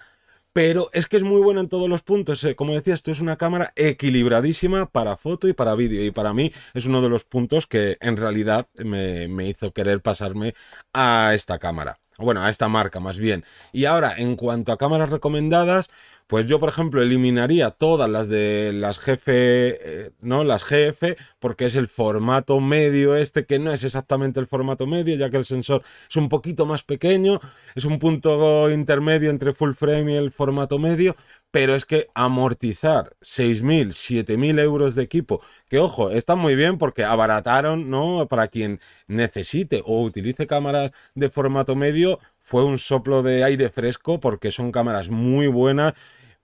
pero 0.53 0.89
es 0.93 1.07
que 1.07 1.17
es 1.17 1.23
muy 1.23 1.41
buena 1.41 1.61
en 1.61 1.69
todos 1.69 1.89
los 1.89 2.03
puntos. 2.03 2.43
Eh, 2.43 2.55
como 2.55 2.73
decía, 2.73 2.93
esto 2.93 3.11
es 3.11 3.19
una 3.19 3.37
cámara 3.37 3.73
equilibradísima 3.75 4.85
para 4.85 5.17
foto 5.17 5.47
y 5.47 5.53
para 5.53 5.75
vídeo. 5.75 6.05
Y 6.05 6.11
para 6.11 6.33
mí 6.33 6.53
es 6.73 6.85
uno 6.85 7.01
de 7.01 7.09
los 7.09 7.23
puntos 7.23 7.67
que 7.67 7.97
en 8.01 8.17
realidad 8.17 8.67
me, 8.75 9.27
me 9.27 9.49
hizo 9.49 9.73
querer 9.73 10.01
pasarme 10.01 10.53
a 10.93 11.31
esta 11.33 11.59
cámara. 11.59 11.99
Bueno, 12.19 12.43
a 12.43 12.49
esta 12.49 12.67
marca 12.67 12.99
más 12.99 13.17
bien. 13.17 13.43
Y 13.71 13.85
ahora, 13.85 14.13
en 14.15 14.35
cuanto 14.35 14.71
a 14.71 14.77
cámaras 14.77 15.09
recomendadas, 15.09 15.89
pues 16.27 16.45
yo, 16.45 16.59
por 16.59 16.69
ejemplo, 16.69 17.01
eliminaría 17.01 17.71
todas 17.71 18.09
las 18.09 18.27
de 18.29 18.71
las 18.73 18.99
GF, 18.99 19.27
eh, 19.27 20.11
¿no? 20.21 20.43
Las 20.43 20.63
GF, 20.63 21.15
porque 21.39 21.65
es 21.65 21.75
el 21.75 21.87
formato 21.87 22.59
medio 22.59 23.15
este, 23.15 23.45
que 23.45 23.59
no 23.59 23.71
es 23.71 23.83
exactamente 23.83 24.39
el 24.39 24.47
formato 24.47 24.87
medio, 24.87 25.15
ya 25.15 25.29
que 25.29 25.37
el 25.37 25.45
sensor 25.45 25.83
es 26.09 26.15
un 26.15 26.29
poquito 26.29 26.65
más 26.65 26.83
pequeño, 26.83 27.39
es 27.75 27.85
un 27.85 27.99
punto 27.99 28.69
intermedio 28.71 29.29
entre 29.29 29.53
full 29.53 29.73
frame 29.73 30.13
y 30.13 30.15
el 30.15 30.31
formato 30.31 30.79
medio, 30.79 31.15
pero 31.51 31.75
es 31.75 31.85
que 31.85 32.07
amortizar 32.15 33.15
6.000, 33.21 33.89
7.000 33.89 34.59
euros 34.59 34.95
de 34.95 35.03
equipo, 35.03 35.39
que 35.69 35.77
ojo, 35.77 36.09
está 36.09 36.35
muy 36.35 36.55
bien 36.55 36.79
porque 36.79 37.03
abarataron, 37.03 37.91
¿no? 37.91 38.27
Para 38.27 38.47
quien 38.47 38.79
necesite 39.07 39.83
o 39.85 40.01
utilice 40.01 40.47
cámaras 40.47 40.91
de 41.13 41.29
formato 41.29 41.75
medio, 41.75 42.19
fue 42.43 42.63
un 42.63 42.77
soplo 42.77 43.23
de 43.23 43.43
aire 43.43 43.69
fresco 43.69 44.19
porque 44.19 44.51
son 44.51 44.71
cámaras 44.71 45.09
muy 45.09 45.47
buenas 45.47 45.93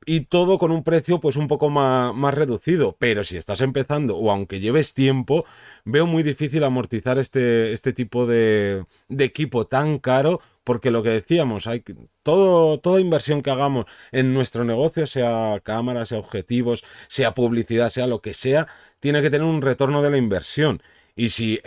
y 0.05 0.21
todo 0.21 0.57
con 0.57 0.71
un 0.71 0.83
precio 0.83 1.19
pues 1.19 1.35
un 1.35 1.47
poco 1.47 1.69
más, 1.69 2.15
más, 2.15 2.33
reducido. 2.33 2.95
Pero 2.99 3.23
si 3.23 3.37
estás 3.37 3.61
empezando 3.61 4.17
o 4.17 4.31
aunque 4.31 4.59
lleves 4.59 4.93
tiempo, 4.93 5.45
veo 5.85 6.07
muy 6.07 6.23
difícil 6.23 6.63
amortizar 6.63 7.19
este, 7.19 7.73
este 7.73 7.93
tipo 7.93 8.25
de, 8.25 8.85
de 9.09 9.23
equipo 9.25 9.67
tan 9.67 9.99
caro 9.99 10.41
porque 10.63 10.91
lo 10.91 11.03
que 11.03 11.09
decíamos, 11.09 11.67
hay 11.67 11.83
todo, 12.23 12.79
toda 12.79 13.01
inversión 13.01 13.41
que 13.41 13.51
hagamos 13.51 13.85
en 14.11 14.33
nuestro 14.33 14.63
negocio, 14.63 15.07
sea 15.07 15.59
cámara, 15.63 16.05
sea 16.05 16.19
objetivos, 16.19 16.83
sea 17.07 17.33
publicidad, 17.33 17.89
sea 17.89 18.07
lo 18.07 18.21
que 18.21 18.33
sea, 18.33 18.67
tiene 18.99 19.21
que 19.21 19.29
tener 19.29 19.47
un 19.47 19.61
retorno 19.61 20.01
de 20.01 20.11
la 20.11 20.17
inversión. 20.17 20.81
Y 21.15 21.29
si 21.29 21.59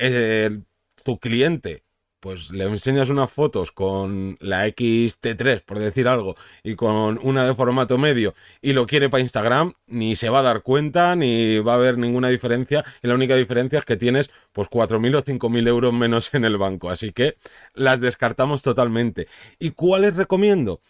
tu 1.04 1.18
cliente 1.18 1.82
pues 2.22 2.52
le 2.52 2.62
enseñas 2.66 3.08
unas 3.08 3.32
fotos 3.32 3.72
con 3.72 4.36
la 4.38 4.68
XT3, 4.68 5.62
por 5.64 5.80
decir 5.80 6.06
algo, 6.06 6.36
y 6.62 6.76
con 6.76 7.18
una 7.20 7.44
de 7.44 7.52
formato 7.52 7.98
medio, 7.98 8.32
y 8.60 8.74
lo 8.74 8.86
quiere 8.86 9.10
para 9.10 9.22
Instagram, 9.22 9.72
ni 9.88 10.14
se 10.14 10.28
va 10.28 10.38
a 10.38 10.42
dar 10.42 10.62
cuenta, 10.62 11.16
ni 11.16 11.58
va 11.58 11.72
a 11.72 11.74
haber 11.74 11.98
ninguna 11.98 12.28
diferencia, 12.28 12.84
y 13.02 13.08
la 13.08 13.16
única 13.16 13.34
diferencia 13.34 13.80
es 13.80 13.84
que 13.84 13.96
tienes 13.96 14.30
pues 14.52 14.70
4.000 14.70 15.16
o 15.16 15.24
5.000 15.24 15.66
euros 15.66 15.92
menos 15.92 16.32
en 16.32 16.44
el 16.44 16.58
banco, 16.58 16.90
así 16.90 17.10
que 17.10 17.34
las 17.74 18.00
descartamos 18.00 18.62
totalmente. 18.62 19.26
¿Y 19.58 19.72
cuáles 19.72 20.14
recomiendo? 20.14 20.80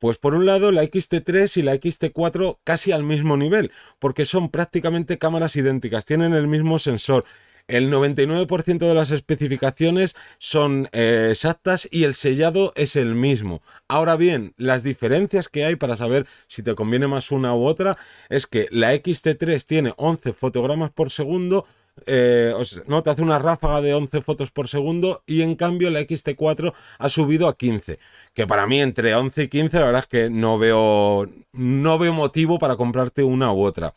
Pues 0.00 0.18
por 0.18 0.34
un 0.34 0.44
lado 0.44 0.72
la 0.72 0.82
XT3 0.82 1.56
y 1.58 1.62
la 1.62 1.76
XT4 1.76 2.58
casi 2.64 2.90
al 2.90 3.04
mismo 3.04 3.36
nivel, 3.36 3.70
porque 4.00 4.24
son 4.24 4.48
prácticamente 4.48 5.18
cámaras 5.18 5.54
idénticas, 5.54 6.04
tienen 6.04 6.34
el 6.34 6.48
mismo 6.48 6.80
sensor, 6.80 7.26
El 7.70 7.88
99% 7.88 8.78
de 8.78 8.94
las 8.94 9.12
especificaciones 9.12 10.16
son 10.38 10.88
eh, 10.90 11.28
exactas 11.30 11.86
y 11.88 12.02
el 12.02 12.14
sellado 12.14 12.72
es 12.74 12.96
el 12.96 13.14
mismo. 13.14 13.62
Ahora 13.86 14.16
bien, 14.16 14.54
las 14.56 14.82
diferencias 14.82 15.48
que 15.48 15.64
hay 15.64 15.76
para 15.76 15.96
saber 15.96 16.26
si 16.48 16.64
te 16.64 16.74
conviene 16.74 17.06
más 17.06 17.30
una 17.30 17.54
u 17.54 17.64
otra 17.64 17.96
es 18.28 18.48
que 18.48 18.66
la 18.72 18.92
XT3 18.92 19.64
tiene 19.64 19.94
11 19.98 20.32
fotogramas 20.32 20.90
por 20.90 21.12
segundo, 21.12 21.64
eh, 22.06 22.52
no 22.88 23.04
te 23.04 23.10
hace 23.10 23.22
una 23.22 23.38
ráfaga 23.38 23.80
de 23.80 23.94
11 23.94 24.20
fotos 24.22 24.50
por 24.50 24.68
segundo 24.68 25.22
y 25.24 25.42
en 25.42 25.54
cambio 25.54 25.90
la 25.90 26.00
XT4 26.00 26.72
ha 26.98 27.08
subido 27.08 27.46
a 27.46 27.56
15 27.56 27.98
que 28.32 28.46
para 28.46 28.66
mí 28.66 28.80
entre 28.80 29.14
11 29.14 29.42
y 29.42 29.48
15 29.48 29.78
la 29.78 29.86
verdad 29.86 30.02
es 30.02 30.06
que 30.08 30.30
no 30.30 30.58
veo 30.58 31.28
no 31.52 31.98
veo 31.98 32.12
motivo 32.14 32.58
para 32.58 32.76
comprarte 32.76 33.22
una 33.22 33.52
u 33.52 33.62
otra 33.62 33.92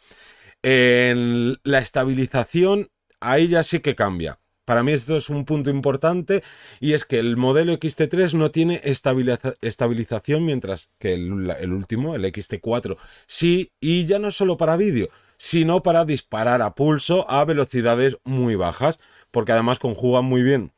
en 0.63 1.57
la 1.63 1.79
estabilización 1.79 2.89
ahí 3.23 3.47
ya 3.47 3.63
sí 3.63 3.79
que 3.79 3.95
cambia. 3.95 4.39
Para 4.65 4.83
mí 4.83 4.93
esto 4.93 5.17
es 5.17 5.29
un 5.29 5.43
punto 5.43 5.69
importante 5.69 6.41
y 6.79 6.93
es 6.93 7.03
que 7.03 7.19
el 7.19 7.35
modelo 7.35 7.73
XT3 7.73 8.33
no 8.33 8.49
tiene 8.51 8.81
estabilización 8.83 10.45
mientras 10.45 10.89
que 10.99 11.13
el, 11.13 11.73
último, 11.73 12.15
el 12.15 12.23
XT4, 12.23 12.97
sí, 13.27 13.71
y 13.81 14.05
ya 14.05 14.19
no 14.19 14.31
solo 14.31 14.55
para 14.55 14.77
vídeo, 14.77 15.09
sino 15.37 15.83
para 15.83 16.05
disparar 16.05 16.61
a 16.61 16.75
pulso 16.75 17.29
a 17.29 17.43
velocidades 17.43 18.17
muy 18.23 18.55
bajas, 18.55 19.01
porque 19.31 19.51
además 19.51 19.79
conjugan 19.79 20.23
muy 20.23 20.43
bien 20.43 20.71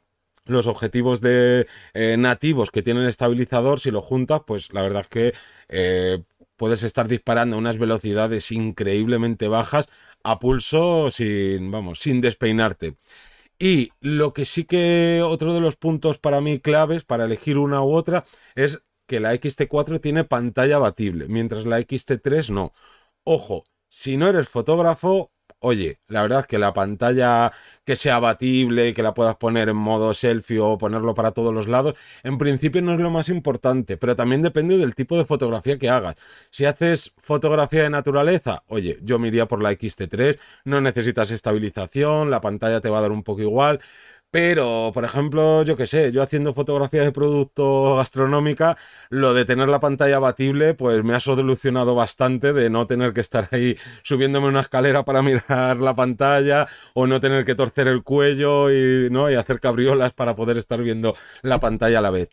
los 0.45 0.67
objetivos 0.67 1.21
de 1.21 1.67
eh, 1.93 2.17
nativos 2.17 2.71
que 2.71 2.83
tienen 2.83 3.05
estabilizador, 3.05 3.79
si 3.79 3.91
lo 3.91 4.01
juntas, 4.01 4.41
pues 4.45 4.73
la 4.73 4.81
verdad 4.81 5.01
es 5.01 5.07
que 5.09 5.33
eh, 5.69 6.23
puedes 6.55 6.83
estar 6.83 7.07
disparando 7.07 7.55
a 7.55 7.59
unas 7.59 7.77
velocidades 7.77 8.51
increíblemente 8.51 9.47
bajas 9.47 9.89
a 10.23 10.39
pulso 10.39 11.11
sin, 11.11 11.71
vamos, 11.71 11.99
sin 11.99 12.21
despeinarte. 12.21 12.97
Y 13.59 13.91
lo 14.01 14.33
que 14.33 14.45
sí 14.45 14.65
que 14.65 15.21
otro 15.23 15.53
de 15.53 15.61
los 15.61 15.77
puntos 15.77 16.19
para 16.19 16.41
mí 16.41 16.59
claves 16.59 17.03
para 17.03 17.25
elegir 17.25 17.57
una 17.57 17.81
u 17.81 17.93
otra 17.93 18.25
es 18.55 18.81
que 19.07 19.19
la 19.19 19.33
XT4 19.33 20.01
tiene 20.01 20.23
pantalla 20.23 20.77
batible, 20.79 21.27
mientras 21.27 21.65
la 21.65 21.79
XT3 21.79 22.49
no. 22.49 22.73
Ojo, 23.23 23.63
si 23.89 24.17
no 24.17 24.27
eres 24.27 24.49
fotógrafo, 24.49 25.31
oye, 25.65 25.97
la 26.07 26.21
verdad 26.21 26.41
es 26.41 26.47
que 26.47 26.59
la 26.59 26.73
pantalla 26.73 27.51
que 27.83 27.95
sea 27.95 28.17
abatible, 28.17 28.93
que 28.93 29.01
la 29.01 29.15
puedas 29.15 29.35
poner 29.35 29.69
en 29.69 29.75
modo 29.75 30.13
selfie 30.13 30.59
o 30.59 30.77
ponerlo 30.77 31.15
para 31.15 31.31
todos 31.31 31.51
los 31.53 31.67
lados, 31.67 31.95
en 32.23 32.37
principio 32.37 32.83
no 32.83 32.93
es 32.93 32.99
lo 32.99 33.09
más 33.09 33.29
importante, 33.29 33.97
pero 33.97 34.15
también 34.15 34.43
depende 34.43 34.77
del 34.77 34.93
tipo 34.93 35.17
de 35.17 35.25
fotografía 35.25 35.79
que 35.79 35.89
hagas. 35.89 36.15
Si 36.51 36.65
haces 36.65 37.13
fotografía 37.17 37.81
de 37.83 37.89
naturaleza, 37.89 38.63
oye, 38.67 38.99
yo 39.01 39.17
me 39.17 39.29
iría 39.29 39.47
por 39.47 39.61
la 39.63 39.71
XT3, 39.71 40.37
no 40.65 40.81
necesitas 40.81 41.31
estabilización, 41.31 42.29
la 42.29 42.41
pantalla 42.41 42.79
te 42.79 42.89
va 42.89 42.99
a 42.99 43.01
dar 43.01 43.11
un 43.11 43.23
poco 43.23 43.41
igual. 43.41 43.81
Pero, 44.35 44.91
por 44.93 45.05
ejemplo, 45.05 45.63
yo 45.63 45.77
qué 45.77 45.87
sé, 45.87 46.11
yo 46.11 46.21
haciendo 46.21 46.53
fotografía 46.53 47.03
de 47.03 47.13
producto 47.13 47.95
gastronómica, 47.95 48.77
lo 49.09 49.33
de 49.33 49.45
tener 49.45 49.69
la 49.69 49.79
pantalla 49.79 50.17
abatible, 50.17 50.73
pues 50.73 51.05
me 51.05 51.15
ha 51.15 51.21
solucionado 51.21 51.95
bastante 51.95 52.51
de 52.51 52.69
no 52.69 52.85
tener 52.85 53.13
que 53.13 53.21
estar 53.21 53.47
ahí 53.51 53.77
subiéndome 54.03 54.49
una 54.49 54.59
escalera 54.59 55.05
para 55.05 55.21
mirar 55.23 55.77
la 55.77 55.95
pantalla 55.95 56.67
o 56.93 57.07
no 57.07 57.21
tener 57.21 57.45
que 57.45 57.55
torcer 57.55 57.87
el 57.87 58.03
cuello 58.03 58.71
y, 58.71 59.09
¿no? 59.09 59.31
y 59.31 59.35
hacer 59.35 59.61
cabriolas 59.61 60.11
para 60.11 60.35
poder 60.35 60.57
estar 60.57 60.81
viendo 60.81 61.15
la 61.41 61.61
pantalla 61.61 61.99
a 61.99 62.01
la 62.01 62.11
vez. 62.11 62.27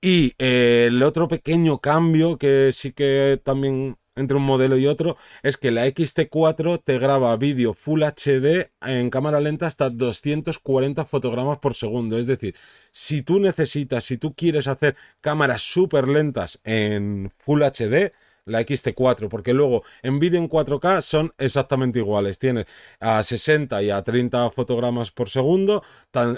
Y 0.00 0.32
eh, 0.38 0.86
el 0.88 1.02
otro 1.02 1.28
pequeño 1.28 1.78
cambio 1.78 2.38
que 2.38 2.70
sí 2.72 2.92
que 2.92 3.38
también 3.44 3.98
entre 4.16 4.36
un 4.36 4.44
modelo 4.44 4.76
y 4.76 4.86
otro 4.86 5.16
es 5.42 5.56
que 5.56 5.70
la 5.70 5.86
XT4 5.86 6.82
te 6.82 6.98
graba 6.98 7.36
vídeo 7.36 7.74
Full 7.74 8.02
HD 8.02 8.70
en 8.82 9.10
cámara 9.10 9.40
lenta 9.40 9.66
hasta 9.66 9.90
240 9.90 11.04
fotogramas 11.04 11.58
por 11.58 11.74
segundo. 11.74 12.18
Es 12.18 12.26
decir, 12.26 12.54
si 12.92 13.22
tú 13.22 13.40
necesitas, 13.40 14.04
si 14.04 14.16
tú 14.16 14.34
quieres 14.34 14.68
hacer 14.68 14.96
cámaras 15.20 15.62
súper 15.62 16.08
lentas 16.08 16.60
en 16.64 17.32
Full 17.38 17.62
HD, 17.62 18.12
la 18.46 18.60
XT4, 18.60 19.28
porque 19.28 19.54
luego 19.54 19.84
en 20.02 20.18
vídeo 20.18 20.38
en 20.38 20.48
4K 20.48 21.00
son 21.00 21.32
exactamente 21.38 21.98
iguales. 21.98 22.38
Tienes 22.38 22.66
a 23.00 23.22
60 23.22 23.82
y 23.82 23.90
a 23.90 24.02
30 24.02 24.50
fotogramas 24.50 25.10
por 25.10 25.30
segundo, 25.30 25.82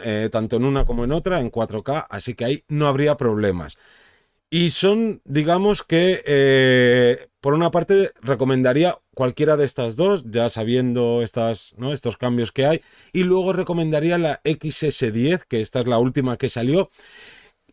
eh, 0.04 0.28
tanto 0.30 0.56
en 0.56 0.64
una 0.64 0.84
como 0.84 1.04
en 1.04 1.12
otra, 1.12 1.40
en 1.40 1.50
4K, 1.50 2.06
así 2.08 2.34
que 2.34 2.44
ahí 2.44 2.62
no 2.68 2.86
habría 2.86 3.16
problemas. 3.16 3.78
Y 4.48 4.70
son, 4.70 5.20
digamos 5.24 5.82
que, 5.82 6.22
eh, 6.24 7.26
por 7.40 7.54
una 7.54 7.72
parte, 7.72 8.10
recomendaría 8.22 8.98
cualquiera 9.14 9.56
de 9.56 9.64
estas 9.64 9.96
dos, 9.96 10.24
ya 10.30 10.50
sabiendo 10.50 11.22
estas, 11.22 11.74
¿no? 11.78 11.92
estos 11.92 12.16
cambios 12.16 12.52
que 12.52 12.66
hay. 12.66 12.80
Y 13.12 13.24
luego 13.24 13.52
recomendaría 13.52 14.18
la 14.18 14.40
XS10, 14.44 15.42
que 15.48 15.60
esta 15.60 15.80
es 15.80 15.86
la 15.86 15.98
última 15.98 16.36
que 16.36 16.48
salió. 16.48 16.88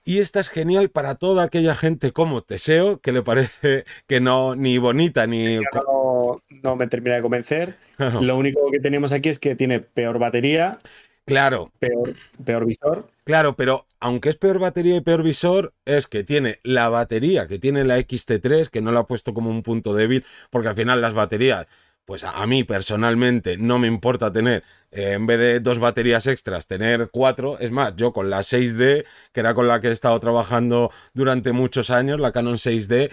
Y 0.06 0.20
esta 0.20 0.39
es 0.39 0.50
genial 0.50 0.89
para 0.89 1.15
toda 1.15 1.44
aquella 1.44 1.75
gente 1.75 2.12
como 2.12 2.42
Teseo, 2.42 3.00
que 3.00 3.13
le 3.13 3.22
parece 3.22 3.86
que 4.08 4.20
no, 4.20 4.56
ni 4.56 4.77
bonita, 4.77 5.27
ni. 5.27 5.58
No, 5.58 6.42
no, 6.50 6.75
me 6.75 6.88
termina 6.88 7.15
de 7.15 7.22
convencer. 7.22 7.77
Lo 7.98 8.36
único 8.38 8.70
que 8.72 8.80
tenemos 8.80 9.13
aquí 9.13 9.30
es 9.30 9.39
que 9.39 9.56
tiene 9.56 9.80
peor 9.80 10.20
batería. 10.20 10.77
Claro. 11.25 11.72
Peor, 11.80 12.13
peor 12.44 12.65
visor. 12.65 13.08
Claro, 13.24 13.56
pero 13.56 13.86
aunque 14.00 14.30
es 14.30 14.38
peor 14.38 14.60
batería 14.60 14.98
y 14.98 15.01
peor 15.01 15.24
visor, 15.24 15.74
es 15.86 16.08
que 16.08 16.24
tiene 16.24 16.60
la 16.63 16.89
batería 16.89 17.48
que 17.48 17.60
tiene 17.60 17.86
la 17.86 17.98
XT3, 17.98 18.70
que 18.70 18.82
no 18.82 18.92
la 18.92 19.01
ha 19.01 19.06
puesto 19.06 19.34
como 19.34 19.50
un 19.50 19.63
punto 19.63 19.94
débil, 19.94 20.25
porque 20.50 20.68
al 20.68 20.75
final 20.75 21.00
las 21.00 21.13
baterías, 21.13 21.68
pues 22.03 22.25
a, 22.25 22.46
mí 22.46 22.65
personalmente 22.65 23.58
no 23.58 23.80
me 23.80 23.88
importa 23.88 24.34
tener, 24.34 24.63
eh, 24.92 25.13
en 25.13 25.25
vez 25.25 25.39
de 25.39 25.60
dos 25.62 25.80
baterías 25.80 26.27
extras, 26.27 26.68
tener 26.68 27.10
cuatro. 27.12 27.58
Es 27.60 27.72
más, 27.72 27.96
yo 27.96 28.12
con 28.12 28.30
la 28.30 28.39
6D, 28.39 29.06
que 29.32 29.39
era 29.39 29.53
con 29.53 29.70
la 29.70 29.80
que 29.80 29.88
he 29.88 29.92
estado 29.92 30.20
trabajando 30.20 30.92
durante 31.13 31.53
muchos 31.53 31.89
años, 31.89 32.20
la 32.20 32.34
Canon 32.34 32.58
6D, 32.58 33.10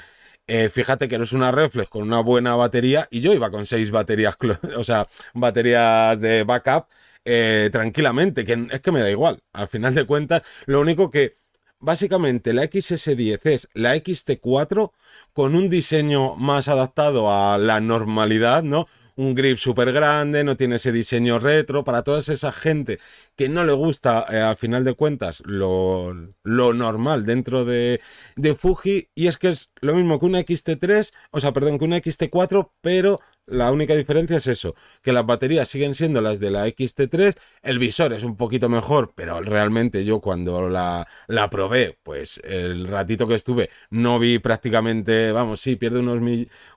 eh, 0.49 0.69
fíjate 0.69 1.07
que 1.07 1.19
no 1.19 1.23
es 1.23 1.33
una 1.33 1.52
reflex 1.52 1.88
con 1.88 2.02
una 2.02 2.19
buena 2.21 2.57
batería 2.57 3.07
y 3.12 3.21
yo 3.21 3.33
iba 3.33 3.52
con 3.52 3.67
seis 3.67 3.93
baterías, 3.93 4.37
o 4.76 4.83
sea, 4.83 5.07
baterías 5.35 6.21
de 6.21 6.43
backup 6.43 6.88
eh, 7.25 7.69
tranquilamente, 7.73 8.45
que 8.45 8.67
es 8.71 8.81
que 8.81 8.93
me 8.93 9.00
da 9.00 9.11
igual. 9.11 9.43
Al 9.53 9.69
final 9.69 9.95
de 9.95 10.05
cuentas, 10.07 10.43
lo 10.67 10.81
único 10.81 11.11
que 11.11 11.35
básicamente 11.79 12.53
la 12.53 12.65
XS10 12.65 13.41
es 13.45 13.69
la 13.75 13.97
XT4 13.97 14.93
con 15.33 15.55
un 15.55 15.69
diseño 15.69 16.37
más 16.37 16.69
adaptado 16.69 17.33
a 17.33 17.59
la 17.59 17.81
normalidad, 17.81 18.62
¿no? 18.62 18.87
Un 19.17 19.35
grip 19.35 19.59
súper 19.59 19.93
grande, 19.93 20.45
no 20.45 20.57
tiene 20.57 20.77
ese 20.77 20.93
diseño 20.93 21.39
retro. 21.39 21.85
Para 21.85 22.03
toda 22.03 22.21
esa 22.21 22.53
gente 22.53 23.00
que 23.40 23.49
no 23.49 23.64
le 23.64 23.73
gusta, 23.73 24.26
eh, 24.30 24.37
al 24.37 24.59
final 24.59 24.85
de 24.85 24.92
cuentas, 24.92 25.42
lo, 25.47 26.12
lo 26.42 26.75
normal 26.75 27.25
dentro 27.25 27.64
de, 27.64 28.02
de, 28.37 28.54
Fuji. 28.54 29.09
Y 29.14 29.28
es 29.28 29.38
que 29.38 29.49
es 29.49 29.73
lo 29.80 29.94
mismo 29.94 30.20
que 30.20 30.26
una 30.26 30.40
XT3, 30.40 31.11
o 31.30 31.40
sea, 31.40 31.54
perdón, 31.54 31.78
que 31.78 31.87
una 31.87 31.97
XT4, 31.97 32.73
pero 32.82 33.18
la 33.47 33.73
única 33.73 33.94
diferencia 33.94 34.37
es 34.37 34.47
eso, 34.47 34.75
que 35.00 35.14
las 35.14 35.25
baterías 35.25 35.70
siguen 35.70 35.94
siendo 35.94 36.20
las 36.20 36.38
de 36.38 36.50
la 36.50 36.66
XT3, 36.66 37.35
el 37.62 37.78
visor 37.78 38.12
es 38.12 38.25
un 38.25 38.37
poquito 38.37 38.68
mejor, 38.68 39.14
pero 39.14 39.40
realmente 39.40 40.04
yo 40.04 40.20
cuando 40.20 40.68
la, 40.68 41.09
la 41.26 41.49
probé, 41.49 41.99
pues 42.02 42.42
el 42.44 42.88
ratito 42.88 43.26
que 43.26 43.37
estuve 43.37 43.70
no 43.88 44.18
vi 44.18 44.38
prácticamente, 44.38 45.32
vamos, 45.32 45.62
sí, 45.62 45.76
pierde 45.76 46.00
unos 46.00 46.20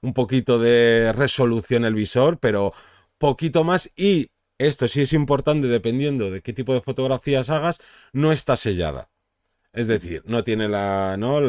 un 0.02 0.14
poquito 0.14 0.60
de 0.60 1.12
resolución 1.12 1.84
el 1.84 1.94
visor, 1.94 2.40
pero 2.40 2.74
poquito 3.18 3.64
más 3.66 3.92
y 3.96 4.32
esto 4.68 4.88
sí 4.88 5.02
es 5.02 5.14
importante 5.14 5.68
dependiendo 5.68 6.32
de 6.32 6.42
qué 6.42 6.54
tipo 6.54 6.74
de 6.74 6.82
fotografías 6.82 7.50
hagas, 7.50 7.82
no 8.12 8.32
está 8.32 8.58
sellada. 8.58 9.10
Es 9.74 9.88
decir, 9.88 10.24
no 10.26 10.44
tiene 10.44 10.68
la, 10.68 11.16
¿no? 11.18 11.42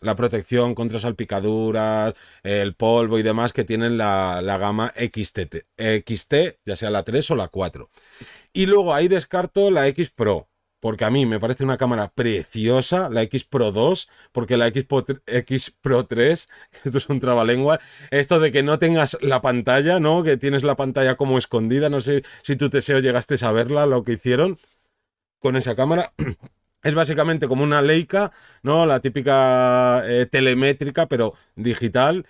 la 0.00 0.14
protección 0.16 0.74
contra 0.74 0.98
salpicaduras, 0.98 2.14
el 2.42 2.74
polvo 2.74 3.18
y 3.18 3.22
demás 3.22 3.52
que 3.52 3.64
tienen 3.64 3.98
la, 3.98 4.40
gama 4.58 4.92
XT, 4.94 5.56
XT, 5.76 6.34
ya 6.64 6.76
sea 6.76 6.90
la 6.90 7.02
3 7.02 7.30
o 7.32 7.36
la 7.36 7.48
4. 7.48 7.88
Y 8.52 8.66
luego 8.66 8.94
ahí 8.94 9.08
descarto 9.08 9.70
la 9.70 9.88
X 9.88 10.10
Pro, 10.10 10.48
porque 10.80 11.04
a 11.04 11.10
mí 11.10 11.26
me 11.26 11.40
parece 11.40 11.64
una 11.64 11.76
cámara 11.76 12.08
preciosa, 12.08 13.08
la 13.10 13.22
X 13.22 13.44
Pro 13.44 13.72
2, 13.72 14.08
porque 14.32 14.56
la 14.56 14.68
X 14.68 14.84
Pro, 14.84 15.04
X 15.26 15.76
Pro 15.80 16.06
3, 16.06 16.48
esto 16.84 16.98
es 16.98 17.08
un 17.08 17.20
trabalengua, 17.20 17.80
esto 18.10 18.40
de 18.40 18.52
que 18.52 18.62
no 18.62 18.78
tengas 18.78 19.18
la 19.20 19.40
pantalla, 19.40 20.00
¿no? 20.00 20.22
Que 20.22 20.36
tienes 20.36 20.62
la 20.62 20.76
pantalla 20.76 21.16
como 21.16 21.38
escondida, 21.38 21.90
no 21.90 22.00
sé 22.00 22.24
si 22.42 22.56
tu 22.56 22.68
deseo 22.68 23.00
llegaste 23.00 23.36
a 23.44 23.52
verla, 23.52 23.86
lo 23.86 24.04
que 24.04 24.12
hicieron 24.12 24.58
con 25.38 25.56
esa 25.56 25.74
cámara. 25.74 26.12
Es 26.84 26.94
básicamente 26.94 27.48
como 27.48 27.64
una 27.64 27.82
Leica, 27.82 28.30
¿no? 28.62 28.86
La 28.86 29.00
típica 29.00 30.04
eh, 30.06 30.26
telemétrica, 30.26 31.06
pero 31.06 31.34
digital. 31.56 32.24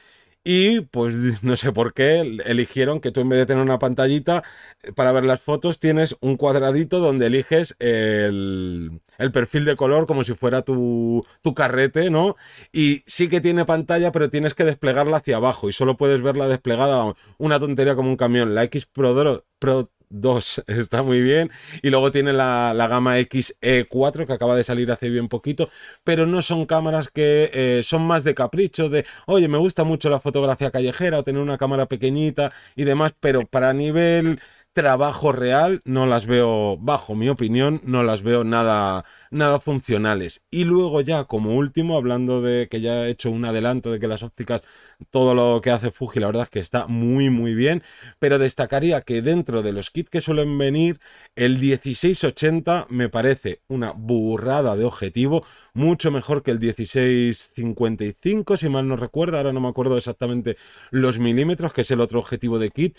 Y 0.45 0.81
pues 0.83 1.15
no 1.43 1.57
sé 1.57 1.73
por 1.73 1.95
qué 1.95 2.21
eligieron 2.47 3.01
que 3.01 3.11
tú 3.11 3.21
en 3.21 3.29
vez 3.29 3.41
de 3.41 3.47
tener 3.47 3.63
una 3.63 3.79
pantallita 3.79 4.43
eh, 4.83 4.93
para 4.93 5.13
ver 5.13 5.25
las 5.25 5.41
fotos 5.41 5.81
tienes 5.81 6.17
un 6.21 6.37
cuadradito 6.37 7.01
donde 7.01 7.27
eliges 7.27 7.77
el, 7.79 9.01
el 9.19 9.33
perfil 9.33 9.65
de 9.65 9.77
color 9.77 10.07
como 10.07 10.25
si 10.25 10.35
fuera 10.35 10.63
tu, 10.63 11.25
tu, 11.43 11.55
carrete, 11.55 12.11
¿no? 12.11 12.37
Y 12.73 13.03
sí 13.07 13.29
que 13.29 13.41
tiene 13.41 13.65
pantalla, 13.65 14.13
pero 14.13 14.31
tienes 14.31 14.55
que 14.55 14.65
desplegarla 14.65 15.19
hacia 15.19 15.37
abajo 15.37 15.69
y 15.69 15.73
solo 15.73 15.97
puedes 15.97 16.23
verla 16.23 16.49
desplegada. 16.49 17.15
Una 17.39 17.59
tontería 17.61 17.95
como 17.95 18.11
un 18.11 18.17
camión. 18.17 18.55
La 18.55 18.65
X 18.65 18.87
Pro, 18.87 19.45
Pro 19.59 19.91
2 20.11 20.63
está 20.67 21.03
muy 21.03 21.21
bien. 21.21 21.51
Y 21.83 21.91
luego 21.91 22.11
tiene 22.13 22.33
la, 22.33 22.75
gama 22.89 23.19
XE4 23.19 24.27
que 24.27 24.33
acaba 24.33 24.57
de 24.57 24.65
salir 24.65 24.91
hace 24.91 25.11
bien 25.11 25.29
poquito. 25.29 25.69
Pero 26.05 26.27
no 26.27 26.43
son 26.43 26.67
cámaras 26.67 27.09
que 27.11 27.51
eh, 27.53 27.83
son 27.83 28.03
más 28.03 28.25
de 28.25 28.35
capricho, 28.35 28.89
de, 28.89 29.05
oye, 29.27 29.49
me 29.49 29.59
gusta 29.59 29.85
mucho 29.85 30.11
la 30.11 30.21
fotografía 30.21 30.71
callejera 30.71 31.19
o 31.19 31.25
tener 31.25 31.43
una 31.43 31.59
cámara 31.59 31.87
pequeñita 31.87 32.53
y 32.77 32.85
demás. 32.85 33.13
Pero 33.21 33.47
para 33.47 33.73
nivel 33.73 34.41
trabajo 34.79 35.33
real 35.33 35.81
no 35.85 36.07
las 36.07 36.27
veo, 36.27 36.77
bajo 36.77 37.17
mi 37.17 37.29
opinión, 37.29 37.81
no 37.83 38.05
las 38.05 38.23
veo 38.23 38.45
nada, 38.45 39.05
nada 39.33 39.59
funcionales. 39.59 40.45
Y 40.53 40.63
luego 40.67 41.01
ya 41.01 41.25
como 41.25 41.57
último, 41.57 41.97
hablando 41.97 42.43
de 42.43 42.69
que 42.69 42.81
ya 42.81 43.05
he 43.05 43.11
hecho 43.11 43.33
un 43.33 43.45
adelanto 43.45 43.91
de 43.91 43.99
que 43.99 44.07
las 44.07 44.23
ópticas, 44.23 44.63
todo 45.11 45.35
lo 45.35 45.61
que 45.63 45.73
hace 45.73 45.91
Fuji, 45.91 46.21
la 46.21 46.29
verdad 46.29 46.45
es 46.45 46.51
que 46.51 46.61
está 46.61 46.87
muy 46.87 47.29
muy 47.29 47.55
bien, 47.55 47.83
pero 48.21 48.39
destacaría 48.39 49.01
que 49.01 49.21
dentro 49.21 49.65
de 49.65 49.73
los 49.73 49.91
kits 49.91 50.11
que 50.11 50.21
suelen 50.21 50.57
venir, 50.57 51.01
el 51.35 51.59
1680 51.59 52.87
me 52.89 53.09
parece 53.09 53.63
una 53.67 53.91
burrada 53.91 54.77
de 54.77 54.85
objetivo, 54.85 55.45
mucho 55.75 56.13
mejor 56.13 56.45
que 56.45 56.53
el 56.53 56.61
1655, 56.61 58.57
si 58.57 58.69
mal 58.69 58.87
no 58.87 58.95
recuerdo, 58.95 59.39
ahora 59.39 59.53
no 59.53 59.61
me 59.61 59.71
acuerdo 59.71 59.97
exactamente 59.97 60.57
los 60.93 61.19
milímetros, 61.19 61.73
que 61.73 61.81
es 61.81 61.91
el 61.91 62.01
otro 62.01 62.21
objetivo 62.21 62.61
de 62.61 62.71
kit. 62.71 62.97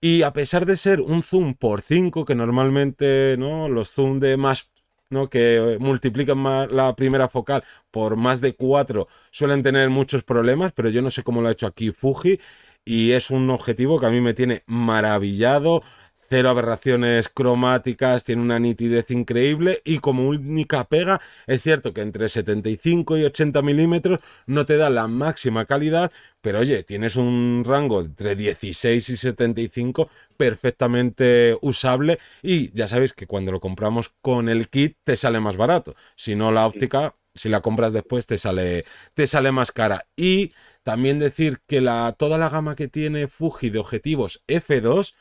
Y 0.00 0.22
a 0.22 0.32
pesar 0.32 0.66
de 0.66 0.76
ser 0.76 1.00
un 1.00 1.22
zoom 1.22 1.54
por 1.54 1.80
5, 1.80 2.24
que 2.24 2.34
normalmente 2.34 3.36
¿no? 3.38 3.68
los 3.68 3.92
zoom 3.92 4.20
de 4.20 4.36
más 4.36 4.70
¿no? 5.10 5.30
que 5.30 5.76
multiplican 5.80 6.38
más 6.38 6.70
la 6.70 6.94
primera 6.94 7.28
focal 7.28 7.64
por 7.90 8.16
más 8.16 8.40
de 8.40 8.54
4 8.54 9.08
suelen 9.30 9.62
tener 9.62 9.88
muchos 9.90 10.24
problemas, 10.24 10.72
pero 10.72 10.90
yo 10.90 11.02
no 11.02 11.10
sé 11.10 11.22
cómo 11.22 11.40
lo 11.40 11.48
ha 11.48 11.52
hecho 11.52 11.66
aquí 11.66 11.90
Fuji 11.90 12.40
y 12.84 13.12
es 13.12 13.30
un 13.30 13.48
objetivo 13.50 13.98
que 13.98 14.06
a 14.06 14.10
mí 14.10 14.20
me 14.20 14.34
tiene 14.34 14.62
maravillado 14.66 15.82
cero 16.28 16.48
aberraciones 16.48 17.28
cromáticas, 17.28 18.24
tiene 18.24 18.42
una 18.42 18.58
nitidez 18.58 19.10
increíble 19.10 19.82
y 19.84 19.98
como 19.98 20.28
única 20.28 20.84
pega 20.84 21.20
es 21.46 21.62
cierto 21.62 21.92
que 21.92 22.02
entre 22.02 22.28
75 22.28 23.18
y 23.18 23.24
80 23.24 23.62
milímetros 23.62 24.20
no 24.46 24.64
te 24.64 24.76
da 24.76 24.90
la 24.90 25.08
máxima 25.08 25.64
calidad, 25.66 26.12
pero 26.40 26.60
oye, 26.60 26.82
tienes 26.82 27.16
un 27.16 27.62
rango 27.66 28.00
entre 28.00 28.36
16 28.36 29.08
y 29.08 29.16
75 29.16 30.08
perfectamente 30.36 31.56
usable 31.60 32.18
y 32.42 32.72
ya 32.72 32.88
sabéis 32.88 33.12
que 33.12 33.26
cuando 33.26 33.52
lo 33.52 33.60
compramos 33.60 34.12
con 34.20 34.48
el 34.48 34.68
kit 34.68 34.96
te 35.04 35.16
sale 35.16 35.40
más 35.40 35.56
barato, 35.56 35.94
si 36.16 36.34
no 36.34 36.52
la 36.52 36.66
óptica 36.66 37.14
si 37.34 37.48
la 37.48 37.60
compras 37.60 37.92
después 37.92 38.26
te 38.26 38.38
sale, 38.38 38.84
te 39.14 39.26
sale 39.26 39.52
más 39.52 39.72
cara. 39.72 40.06
Y 40.16 40.52
también 40.82 41.18
decir 41.18 41.60
que 41.66 41.80
la, 41.80 42.14
toda 42.16 42.38
la 42.38 42.48
gama 42.48 42.76
que 42.76 42.88
tiene 42.88 43.28
Fuji 43.28 43.70
de 43.70 43.78
objetivos 43.78 44.44
F2 44.46 45.14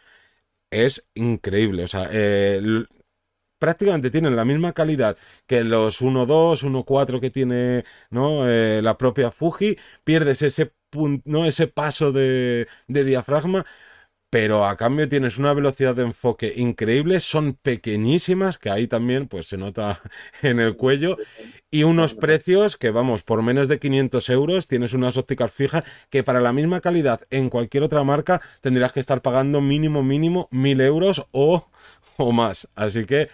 es 0.74 1.08
increíble. 1.13 1.84
O 1.84 1.88
sea, 1.88 2.10
eh, 2.12 2.62
prácticamente 3.60 4.12
tienen 4.12 4.36
la 4.36 4.46
misma 4.46 4.74
calidad 4.74 5.18
que 5.48 5.63
los 5.63 6.01
1.2, 6.01 6.63
1.4 6.63 7.20
que 7.22 7.30
tiene 7.30 7.86
¿no? 8.10 8.50
Eh, 8.50 8.82
la 8.82 8.98
propia 8.98 9.32
Fuji. 9.32 9.77
Pierdes 10.03 10.42
ese, 10.42 10.74
¿no? 11.25 11.46
ese 11.46 11.68
paso 11.68 12.12
de, 12.12 12.68
de 12.88 13.03
diafragma 13.03 13.65
pero 14.33 14.65
a 14.65 14.75
cambio 14.77 15.07
tienes 15.07 15.37
una 15.37 15.53
velocidad 15.53 15.95
de 15.95 16.01
enfoque 16.01 16.53
increíble, 16.55 17.19
son 17.19 17.53
pequeñísimas, 17.53 18.57
que 18.57 18.71
ahí 18.71 18.87
también 18.87 19.27
pues 19.27 19.45
se 19.45 19.57
nota 19.57 20.01
en 20.41 20.59
el 20.59 20.75
cuello, 20.75 21.17
y 21.69 21.83
unos 21.83 22.15
precios 22.15 22.75
que 22.75 22.89
vamos, 22.89 23.21
por 23.21 23.43
menos 23.43 23.67
de 23.67 23.77
500 23.77 24.29
euros 24.29 24.67
tienes 24.67 24.93
unas 24.93 25.17
ópticas 25.17 25.51
fijas 25.51 25.83
que 26.09 26.23
para 26.23 26.41
la 26.41 26.51
misma 26.51 26.81
calidad 26.81 27.21
en 27.29 27.51
cualquier 27.51 27.83
otra 27.83 28.03
marca 28.03 28.41
tendrías 28.61 28.91
que 28.91 29.01
estar 29.01 29.21
pagando 29.21 29.61
mínimo, 29.61 30.01
mínimo 30.01 30.47
1000 30.49 30.81
euros 30.81 31.27
o, 31.29 31.67
o 32.17 32.31
más. 32.31 32.67
Así 32.73 33.05
que 33.05 33.29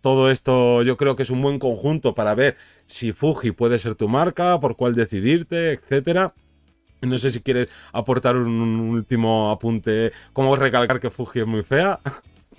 todo 0.00 0.32
esto 0.32 0.82
yo 0.82 0.96
creo 0.96 1.14
que 1.14 1.22
es 1.22 1.30
un 1.30 1.42
buen 1.42 1.60
conjunto 1.60 2.16
para 2.16 2.34
ver 2.34 2.56
si 2.86 3.12
Fuji 3.12 3.52
puede 3.52 3.78
ser 3.78 3.94
tu 3.94 4.08
marca, 4.08 4.58
por 4.58 4.74
cuál 4.74 4.96
decidirte, 4.96 5.74
etcétera. 5.74 6.34
No 7.02 7.18
sé 7.18 7.30
si 7.30 7.40
quieres 7.40 7.68
aportar 7.92 8.36
un, 8.36 8.48
último 8.48 9.50
apunte, 9.50 10.12
como 10.32 10.56
recalcar 10.56 11.00
que 11.00 11.10
Fuji 11.10 11.40
es 11.40 11.46
muy 11.46 11.62
fea. 11.62 11.98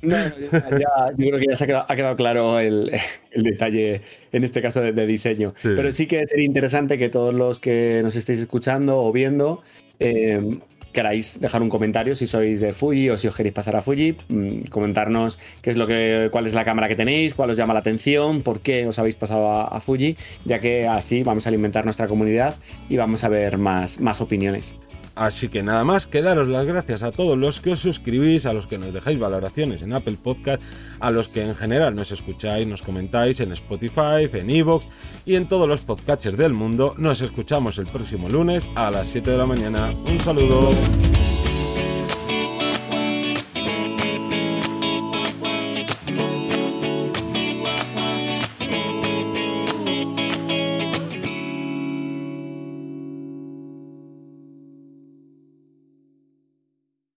No, 0.01 0.17
ya, 0.17 0.31
yo 1.17 1.27
creo 1.27 1.39
que 1.39 1.45
ya 1.49 1.55
se 1.55 1.63
ha 1.73 1.95
quedado, 1.95 2.15
claro 2.15 2.59
el, 2.59 2.91
detalle, 3.35 4.01
en 4.31 4.43
este 4.43 4.61
caso 4.61 4.81
de, 4.81 5.05
diseño. 5.05 5.53
Pero 5.61 5.91
sí 5.91 6.07
que 6.07 6.25
sería 6.27 6.45
interesante 6.45 6.97
que 6.97 7.09
todos 7.09 7.33
los 7.33 7.59
que 7.59 8.01
nos 8.03 8.15
estéis 8.15 8.39
escuchando 8.39 9.03
o 9.03 9.11
viendo 9.11 9.61
eh, 9.99 10.59
queráis 10.91 11.39
dejar 11.39 11.61
un 11.61 11.69
comentario 11.69 12.15
si 12.15 12.27
sois 12.27 12.59
de 12.59 12.73
Fuji 12.73 13.09
o 13.09 13.17
si 13.17 13.27
os 13.27 13.35
queréis 13.35 13.53
pasar 13.53 13.75
a 13.75 13.81
Fuji, 13.81 14.17
mm, 14.29 14.69
comentarnos 14.69 15.39
qué 15.61 15.69
es 15.69 15.77
lo 15.77 15.87
que, 15.87 16.29
cuál 16.31 16.47
es 16.47 16.53
la 16.53 16.65
cámara 16.65 16.87
que 16.87 16.95
tenéis, 16.95 17.33
cuál 17.33 17.49
os 17.49 17.57
llama 17.57 17.73
la 17.73 17.79
atención, 17.79 18.41
por 18.41 18.59
qué 18.59 18.87
os 18.87 18.99
habéis 18.99 19.15
pasado 19.15 19.51
a, 19.51 19.79
Fuji, 19.81 20.17
ya 20.45 20.59
que 20.59 20.87
así 20.87 21.23
vamos 21.23 21.45
a 21.45 21.49
alimentar 21.49 21.85
nuestra 21.85 22.07
comunidad 22.07 22.55
y 22.89 22.97
vamos 22.97 23.23
a 23.23 23.29
ver 23.29 23.57
más, 23.57 23.99
más 23.99 24.21
opiniones. 24.21 24.75
Así 25.15 25.49
que 25.49 25.63
nada 25.63 25.83
más, 25.83 26.07
que 26.07 26.21
daros 26.21 26.47
las 26.47 26.65
gracias 26.65 27.03
a 27.03 27.11
todos 27.11 27.37
los 27.37 27.59
que 27.59 27.71
os 27.71 27.79
suscribís, 27.79 28.45
a 28.45 28.53
los 28.53 28.67
que 28.67 28.77
nos 28.77 28.93
dejáis 28.93 29.19
valoraciones 29.19 29.81
en 29.81 29.93
Apple 29.93 30.17
Podcast, 30.21 30.61
a 30.99 31.11
los 31.11 31.27
que 31.27 31.43
en 31.43 31.55
general 31.55 31.95
nos 31.95 32.11
escucháis, 32.11 32.67
nos 32.67 32.81
comentáis 32.81 33.39
en 33.39 33.51
Spotify, 33.51 34.29
en 34.31 34.49
Evox 34.49 34.85
y 35.25 35.35
en 35.35 35.47
todos 35.47 35.67
los 35.67 35.81
podcatchers 35.81 36.37
del 36.37 36.53
mundo. 36.53 36.95
Nos 36.97 37.21
escuchamos 37.21 37.77
el 37.77 37.87
próximo 37.87 38.29
lunes 38.29 38.67
a 38.75 38.91
las 38.91 39.07
7 39.07 39.31
de 39.31 39.37
la 39.37 39.45
mañana. 39.45 39.89
Un 40.05 40.19
saludo. 40.19 40.71